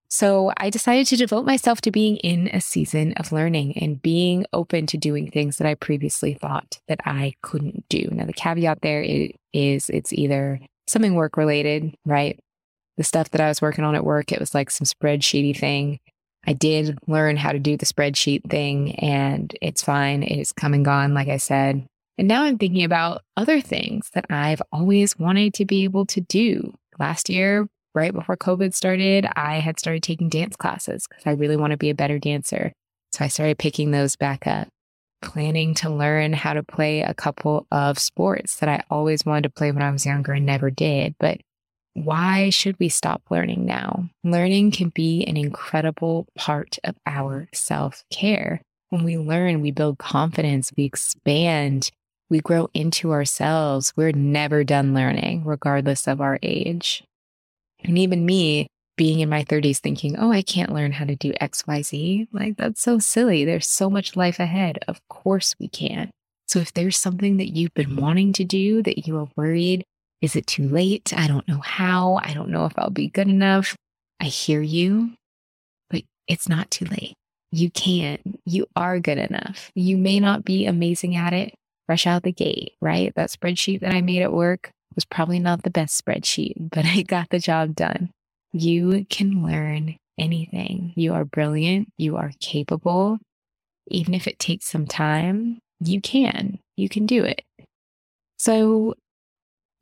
So 0.09 0.53
I 0.59 0.71
decided 0.71 1.09
to 1.09 1.17
devote 1.17 1.45
myself 1.45 1.81
to 1.81 1.91
being 1.91 2.19
in 2.19 2.47
a 2.53 2.61
season 2.61 3.15
of 3.15 3.33
learning 3.33 3.77
and 3.79 4.01
being 4.01 4.47
open 4.53 4.87
to 4.87 4.97
doing 4.97 5.29
things 5.29 5.57
that 5.57 5.67
I 5.67 5.75
previously 5.75 6.35
thought 6.35 6.79
that 6.87 7.01
I 7.05 7.35
couldn't 7.43 7.89
do. 7.89 8.09
Now, 8.13 8.27
the 8.27 8.33
caveat 8.33 8.79
there 8.81 9.03
is 9.03 9.91
it's 9.91 10.13
either 10.13 10.61
something 10.87 11.17
work 11.17 11.37
related, 11.37 11.97
right? 12.07 12.39
The 12.97 13.05
stuff 13.05 13.31
that 13.31 13.41
I 13.41 13.49
was 13.49 13.61
working 13.61 13.85
on 13.85 13.95
at 13.95 14.05
work, 14.05 14.33
it 14.33 14.41
was 14.41 14.55
like 14.55 14.71
some 14.71 14.85
spreadsheety 14.85 15.57
thing. 15.57 15.99
I 16.47 16.53
did 16.53 16.99
learn 17.07 17.37
how 17.37 17.53
to 17.53 17.59
do 17.59 17.77
the 17.77 17.87
spreadsheet 17.87 18.49
thing 18.51 18.95
and 18.97 19.55
it's 19.63 19.83
fine. 19.83 20.23
It's 20.23 20.53
come 20.53 20.75
and 20.75 20.85
gone, 20.85 21.15
like 21.15 21.29
I 21.29 21.39
said. 21.39 21.87
And 22.19 22.29
now 22.29 22.43
I'm 22.43 22.59
thinking 22.59 22.85
about 22.85 23.23
other 23.37 23.61
things 23.61 24.11
that 24.15 24.27
I've 24.31 24.63
always 24.71 25.19
wanted 25.19 25.55
to 25.55 25.65
be 25.65 25.85
able 25.85 26.07
to 26.07 26.21
do. 26.21 26.75
Last 26.99 27.29
year, 27.29 27.67
right 27.95 28.13
before 28.13 28.37
COVID 28.37 28.75
started, 28.75 29.27
I 29.35 29.59
had 29.59 29.81
started 29.81 30.03
taking 30.03 30.29
dance 30.29 30.55
classes 30.55 31.07
because 31.09 31.27
I 31.27 31.33
really 31.33 31.57
want 31.57 31.73
to 31.73 31.77
be 31.77 31.91
a 31.91 31.95
better 31.95 32.19
dancer. 32.19 32.73
So 33.13 33.25
I 33.25 33.29
started 33.29 33.59
picking 33.59 33.91
those 33.91 34.17
back 34.17 34.47
up, 34.47 34.69
planning 35.23 35.75
to 35.77 35.91
learn 35.91 36.33
how 36.33 36.53
to 36.53 36.63
play 36.63 37.01
a 37.01 37.15
couple 37.15 37.67
of 37.73 37.99
sports 37.99 38.57
that 38.57 38.69
I 38.69 38.83
always 38.91 39.25
wanted 39.25 39.45
to 39.45 39.51
play 39.51 39.73
when 39.73 39.83
I 39.83 39.91
was 39.91 40.07
younger 40.07 40.33
and 40.33 40.47
never 40.47 40.71
did. 40.71 41.15
But 41.19 41.41
why 41.95 42.51
should 42.51 42.77
we 42.79 42.89
stop 42.89 43.23
learning 43.31 43.65
now? 43.65 44.09
Learning 44.25 44.71
can 44.71 44.91
be 44.91 45.25
an 45.25 45.37
incredible 45.37 46.27
part 46.37 46.79
of 46.85 46.97
our 47.07 47.49
self 47.55 48.05
care. 48.13 48.61
When 48.91 49.05
we 49.05 49.17
learn, 49.17 49.61
we 49.61 49.71
build 49.71 49.99
confidence, 49.99 50.73
we 50.77 50.85
expand, 50.85 51.91
we 52.31 52.41
grow 52.41 52.69
into 52.75 53.13
ourselves. 53.13 53.93
We're 53.97 54.13
never 54.13 54.65
done 54.65 54.95
learning, 54.95 55.45
regardless 55.45 56.07
of 56.07 56.21
our 56.21 56.39
age. 56.43 57.05
And 57.85 57.99
even 57.99 58.27
me 58.27 58.67
being 58.97 59.21
in 59.21 59.29
my 59.29 59.45
30s 59.45 59.79
thinking, 59.79 60.17
oh, 60.19 60.33
I 60.33 60.43
can't 60.43 60.73
learn 60.73 60.93
how 60.93 61.05
to 61.05 61.17
do 61.17 61.33
XYZ. 61.41 62.29
Like, 62.33 62.57
that's 62.57 62.81
so 62.81 62.99
silly. 62.99 63.45
There's 63.45 63.69
so 63.69 63.91
much 63.91 64.17
life 64.17 64.39
ahead. 64.39 64.79
Of 64.89 65.01
course 65.09 65.55
we 65.59 65.69
can. 65.69 66.11
So 66.47 66.61
if 66.61 66.73
there's 66.73 66.97
something 66.97 67.37
that 67.39 67.51
you've 67.51 67.75
been 67.75 67.97
wanting 67.97 68.33
to 68.35 68.45
do 68.45 68.83
that 68.83 69.07
you 69.07 69.19
are 69.19 69.29
worried, 69.37 69.85
is 70.25 70.37
it 70.37 70.47
too 70.47 70.69
late? 70.69 71.13
I 71.17 71.29
don't 71.29 71.47
know 71.47 71.61
how. 71.61 72.21
I 72.23 72.33
don't 72.33 72.51
know 72.51 72.67
if 72.67 72.73
I'll 72.77 72.91
be 72.91 73.09
good 73.09 73.29
enough. 73.29 73.77
I 74.21 74.25
hear 74.25 74.61
you, 74.61 75.13
but 75.91 76.03
it's 76.27 76.49
not 76.49 76.71
too 76.71 76.87
late. 76.87 77.15
You 77.53 77.71
can. 77.71 78.19
You 78.45 78.67
are 78.75 78.99
good 78.99 79.19
enough. 79.19 79.71
You 79.75 79.97
may 79.97 80.19
not 80.21 80.45
be 80.45 80.67
amazing 80.67 81.15
at 81.17 81.33
it 81.33 81.55
fresh 81.87 82.07
out 82.07 82.23
the 82.23 82.33
gate, 82.33 82.73
right? 82.81 83.13
That 83.15 83.31
spreadsheet 83.31 83.81
that 83.81 83.93
I 83.95 84.01
made 84.01 84.23
at 84.23 84.33
work, 84.33 84.71
was 84.95 85.05
probably 85.05 85.39
not 85.39 85.63
the 85.63 85.71
best 85.71 86.03
spreadsheet, 86.03 86.55
but 86.71 86.85
I 86.85 87.03
got 87.03 87.31
the 87.31 87.39
job 87.39 87.75
done. 87.75 88.11
You 88.53 89.07
can 89.11 89.45
learn 89.45 89.97
anything. 90.19 90.93
You 90.97 91.15
are 91.15 91.25
brilliant. 91.25 91.89
You 91.99 92.17
are 92.17 92.33
capable. 92.41 93.19
Even 93.89 94.15
if 94.15 94.27
it 94.27 94.39
takes 94.39 94.67
some 94.67 94.87
time, 94.87 95.59
you 95.81 96.01
can. 96.01 96.59
You 96.77 96.89
can 96.89 97.07
do 97.07 97.25
it. 97.25 97.43
So, 98.39 98.95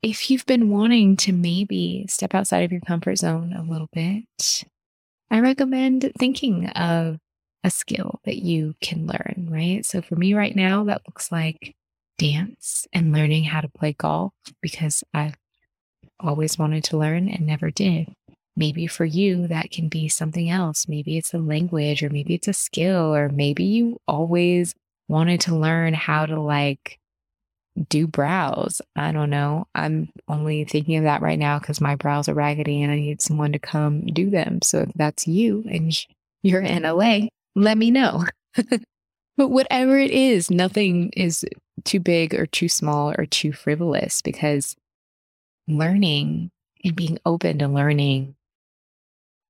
if 0.03 0.29
you've 0.29 0.45
been 0.45 0.69
wanting 0.69 1.15
to 1.15 1.31
maybe 1.31 2.05
step 2.09 2.35
outside 2.35 2.63
of 2.63 2.71
your 2.71 2.81
comfort 2.81 3.17
zone 3.17 3.53
a 3.53 3.63
little 3.63 3.89
bit, 3.93 4.65
I 5.31 5.39
recommend 5.39 6.11
thinking 6.19 6.67
of 6.67 7.17
a 7.63 7.71
skill 7.71 8.19
that 8.25 8.43
you 8.43 8.75
can 8.81 9.07
learn, 9.07 9.47
right? 9.49 9.85
So, 9.85 10.01
for 10.01 10.17
me 10.17 10.33
right 10.33 10.55
now, 10.55 10.83
that 10.83 11.03
looks 11.07 11.31
like 11.31 11.73
dance 12.17 12.85
and 12.91 13.13
learning 13.13 13.45
how 13.45 13.61
to 13.61 13.69
play 13.69 13.93
golf 13.93 14.33
because 14.61 15.03
I've 15.13 15.37
always 16.19 16.59
wanted 16.59 16.83
to 16.85 16.97
learn 16.97 17.29
and 17.29 17.47
never 17.47 17.71
did. 17.71 18.13
Maybe 18.55 18.85
for 18.85 19.05
you, 19.05 19.47
that 19.47 19.71
can 19.71 19.87
be 19.87 20.09
something 20.09 20.49
else. 20.49 20.87
Maybe 20.87 21.17
it's 21.17 21.33
a 21.33 21.39
language, 21.39 22.03
or 22.03 22.09
maybe 22.09 22.35
it's 22.35 22.49
a 22.49 22.53
skill, 22.53 23.15
or 23.15 23.29
maybe 23.29 23.63
you 23.63 23.97
always 24.05 24.75
wanted 25.07 25.39
to 25.41 25.55
learn 25.55 25.93
how 25.93 26.25
to 26.25 26.39
like 26.39 26.99
do 27.89 28.07
brows. 28.07 28.81
I 28.95 29.11
don't 29.11 29.29
know. 29.29 29.65
I'm 29.73 30.09
only 30.27 30.63
thinking 30.63 30.97
of 30.97 31.03
that 31.03 31.21
right 31.21 31.39
now 31.39 31.59
because 31.59 31.81
my 31.81 31.95
brows 31.95 32.29
are 32.29 32.33
raggedy 32.33 32.81
and 32.81 32.91
I 32.91 32.95
need 32.95 33.21
someone 33.21 33.51
to 33.53 33.59
come 33.59 34.05
do 34.05 34.29
them. 34.29 34.59
So 34.61 34.81
if 34.81 34.91
that's 34.95 35.27
you 35.27 35.63
and 35.69 35.91
you're 36.43 36.61
in 36.61 36.83
LA, 36.83 37.27
let 37.55 37.77
me 37.77 37.91
know. 37.91 38.25
but 39.37 39.49
whatever 39.49 39.97
it 39.97 40.11
is, 40.11 40.51
nothing 40.51 41.09
is 41.15 41.45
too 41.83 41.99
big 41.99 42.33
or 42.35 42.45
too 42.45 42.69
small 42.69 43.13
or 43.17 43.25
too 43.25 43.51
frivolous 43.51 44.21
because 44.21 44.75
learning 45.67 46.51
and 46.83 46.95
being 46.95 47.17
open 47.25 47.59
to 47.59 47.67
learning, 47.67 48.35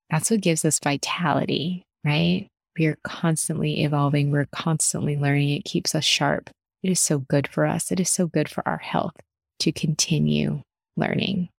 that's 0.09 0.31
what 0.31 0.41
gives 0.41 0.63
us 0.63 0.79
vitality, 0.81 1.83
right? 2.05 2.47
We 2.77 2.85
are 2.85 2.97
constantly 3.03 3.83
evolving, 3.83 4.31
we're 4.31 4.47
constantly 4.51 5.17
learning. 5.17 5.49
It 5.49 5.65
keeps 5.65 5.93
us 5.93 6.05
sharp. 6.05 6.49
It 6.83 6.91
is 6.91 6.99
so 6.99 7.19
good 7.19 7.47
for 7.47 7.65
us. 7.65 7.91
It 7.91 7.99
is 7.99 8.09
so 8.09 8.27
good 8.27 8.49
for 8.49 8.67
our 8.67 8.77
health 8.77 9.15
to 9.59 9.71
continue 9.71 10.61
learning. 10.97 11.49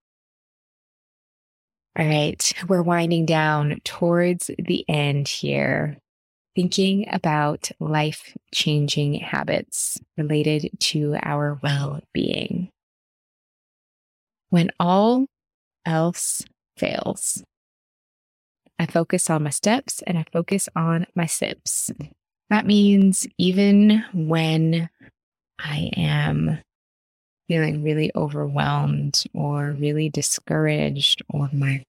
All 1.98 2.06
right, 2.06 2.52
we're 2.68 2.82
winding 2.82 3.24
down 3.24 3.80
towards 3.84 4.50
the 4.58 4.84
end 4.88 5.28
here 5.28 5.96
thinking 6.54 7.06
about 7.10 7.70
life 7.80 8.36
changing 8.52 9.14
habits 9.14 9.98
related 10.16 10.70
to 10.78 11.16
our 11.22 11.58
well 11.62 12.00
being. 12.12 12.68
When 14.50 14.70
all 14.78 15.26
else 15.84 16.44
fails, 16.76 17.42
I 18.78 18.86
focus 18.86 19.30
on 19.30 19.42
my 19.42 19.50
steps 19.50 20.02
and 20.06 20.18
I 20.18 20.24
focus 20.32 20.68
on 20.76 21.06
my 21.14 21.26
sips. 21.26 21.90
That 22.50 22.66
means 22.66 23.26
even 23.38 24.04
when 24.12 24.90
I 25.58 25.90
am 25.96 26.58
feeling 27.48 27.82
really 27.82 28.10
overwhelmed 28.14 29.24
or 29.34 29.72
really 29.72 30.08
discouraged 30.08 31.22
or 31.28 31.50
my 31.52 31.82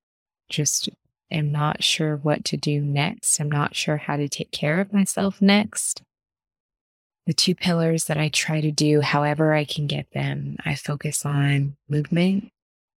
just 0.49 0.89
am 1.31 1.51
not 1.51 1.83
sure 1.83 2.17
what 2.17 2.45
to 2.45 2.57
do 2.57 2.81
next. 2.81 3.39
I'm 3.39 3.51
not 3.51 3.75
sure 3.75 3.97
how 3.97 4.17
to 4.17 4.29
take 4.29 4.51
care 4.51 4.79
of 4.79 4.93
myself 4.93 5.41
next. 5.41 6.01
The 7.25 7.33
two 7.33 7.55
pillars 7.55 8.05
that 8.05 8.17
I 8.17 8.29
try 8.29 8.61
to 8.61 8.71
do, 8.71 9.01
however 9.01 9.53
I 9.53 9.65
can 9.65 9.87
get 9.87 10.11
them, 10.11 10.57
I 10.63 10.75
focus 10.75 11.25
on 11.25 11.75
movement 11.89 12.49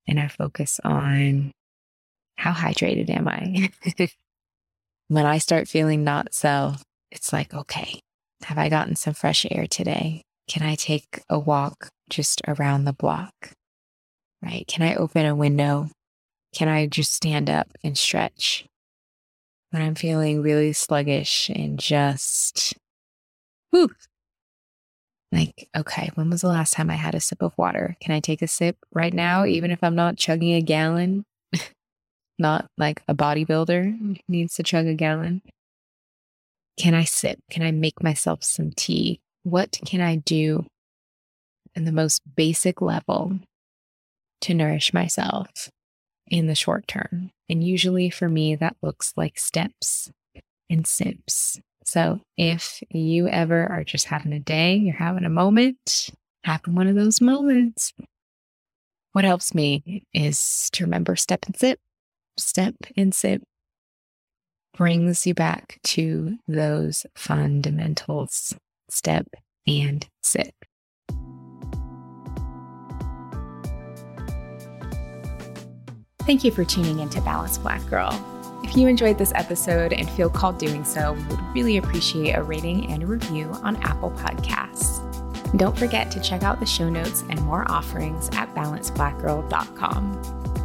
and 0.07 0.20
I 0.20 0.28
focus 0.28 0.78
on 0.85 1.52
how 2.37 2.52
hydrated 2.52 3.09
am 3.11 3.26
I? 3.26 3.70
when 5.09 5.24
I 5.24 5.38
start 5.38 5.66
feeling 5.66 6.04
not 6.04 6.35
so, 6.35 6.74
it's 7.11 7.33
like, 7.33 7.54
okay, 7.54 8.00
have 8.42 8.59
I 8.59 8.68
gotten 8.68 8.96
some 8.96 9.14
fresh 9.14 9.46
air 9.50 9.66
today? 9.66 10.22
Can 10.48 10.62
I 10.62 10.74
take 10.74 11.22
a 11.28 11.38
walk 11.38 11.88
just 12.08 12.40
around 12.48 12.84
the 12.84 12.92
block? 12.92 13.52
Right? 14.42 14.66
Can 14.66 14.82
I 14.82 14.94
open 14.94 15.26
a 15.26 15.34
window 15.34 15.90
can 16.54 16.68
I 16.68 16.87
just 16.87 17.12
stand 17.12 17.50
up 17.50 17.68
and 17.84 17.96
stretch 17.96 18.66
when 19.70 19.82
I'm 19.82 19.94
feeling 19.94 20.42
really 20.42 20.72
sluggish 20.72 21.50
and 21.54 21.78
just, 21.78 22.74
whew, 23.70 23.90
like, 25.30 25.68
okay, 25.76 26.11
when 26.14 26.30
was 26.30 26.40
the 26.40 26.48
last 26.48 26.72
time 26.72 26.88
I 26.88 26.94
had 26.94 27.14
a 27.14 27.20
sip 27.20 27.42
of 27.42 27.52
water? 27.58 27.96
Can 28.00 28.14
I 28.14 28.20
take 28.20 28.40
a 28.40 28.48
sip 28.48 28.76
right 28.94 29.12
now, 29.12 29.44
even 29.44 29.70
if 29.70 29.78
I'm 29.82 29.94
not 29.94 30.16
chugging 30.16 30.54
a 30.54 30.62
gallon? 30.62 31.24
not 32.38 32.66
like 32.78 33.02
a 33.06 33.14
bodybuilder 33.14 34.20
needs 34.26 34.54
to 34.54 34.62
chug 34.62 34.87
a 34.87 34.94
gallon. 34.94 35.42
Can 36.78 36.94
I 36.94 37.04
sip? 37.04 37.40
Can 37.50 37.62
I 37.62 37.72
make 37.72 38.02
myself 38.02 38.42
some 38.42 38.70
tea? 38.70 39.20
What 39.48 39.78
can 39.87 40.00
I 40.00 40.16
do 40.16 40.66
in 41.75 41.85
the 41.85 41.92
most 41.92 42.23
basic 42.37 42.81
level 42.81 43.38
to 44.42 44.54
nourish 44.54 44.92
myself? 44.92 45.70
in 46.31 46.46
the 46.46 46.54
short 46.54 46.87
term. 46.87 47.31
And 47.48 47.64
usually 47.64 48.10
for 48.10 48.29
me, 48.29 48.54
that 48.56 48.77
looks 48.83 49.12
like 49.16 49.38
steps 49.38 50.10
and 50.68 50.87
sips. 50.87 51.60
So 51.85 52.20
if 52.37 52.83
you 52.90 53.29
ever 53.29 53.66
are 53.66 53.85
just 53.85 54.06
having 54.06 54.33
a 54.33 54.40
day, 54.40 54.77
you're 54.77 54.94
having 54.94 55.25
a 55.25 55.31
moment, 55.31 56.10
having 56.44 56.75
one 56.75 56.87
of 56.87 56.94
those 56.94 57.20
moments, 57.20 57.92
what 59.12 59.25
helps 59.25 59.54
me 59.54 60.04
is 60.12 60.68
to 60.73 60.85
remember 60.85 61.16
step 61.16 61.46
and 61.46 61.56
sip, 61.56 61.79
step 62.37 62.75
and 62.96 63.14
sip 63.14 63.42
brings 64.77 65.27
you 65.27 65.35
back 65.35 65.81
to 65.83 66.37
those 66.46 67.06
fundamentals 67.16 68.54
step 68.90 69.26
and 69.66 70.06
sit. 70.22 70.54
Thank 76.20 76.44
you 76.44 76.50
for 76.50 76.64
tuning 76.64 77.00
into 77.00 77.22
Balanced 77.22 77.62
Black 77.62 77.84
Girl. 77.88 78.10
If 78.62 78.76
you 78.76 78.86
enjoyed 78.86 79.16
this 79.16 79.32
episode 79.34 79.94
and 79.94 80.10
feel 80.10 80.28
called 80.28 80.58
doing 80.58 80.84
so, 80.84 81.14
we 81.14 81.22
would 81.24 81.40
really 81.54 81.78
appreciate 81.78 82.32
a 82.32 82.42
rating 82.42 82.92
and 82.92 83.02
a 83.02 83.06
review 83.06 83.46
on 83.62 83.76
Apple 83.76 84.10
Podcasts. 84.10 84.98
Don't 85.56 85.78
forget 85.78 86.10
to 86.10 86.20
check 86.20 86.42
out 86.42 86.60
the 86.60 86.66
show 86.66 86.90
notes 86.90 87.24
and 87.30 87.40
more 87.42 87.64
offerings 87.70 88.28
at 88.32 88.54
balancedblackgirl.com. 88.54 90.58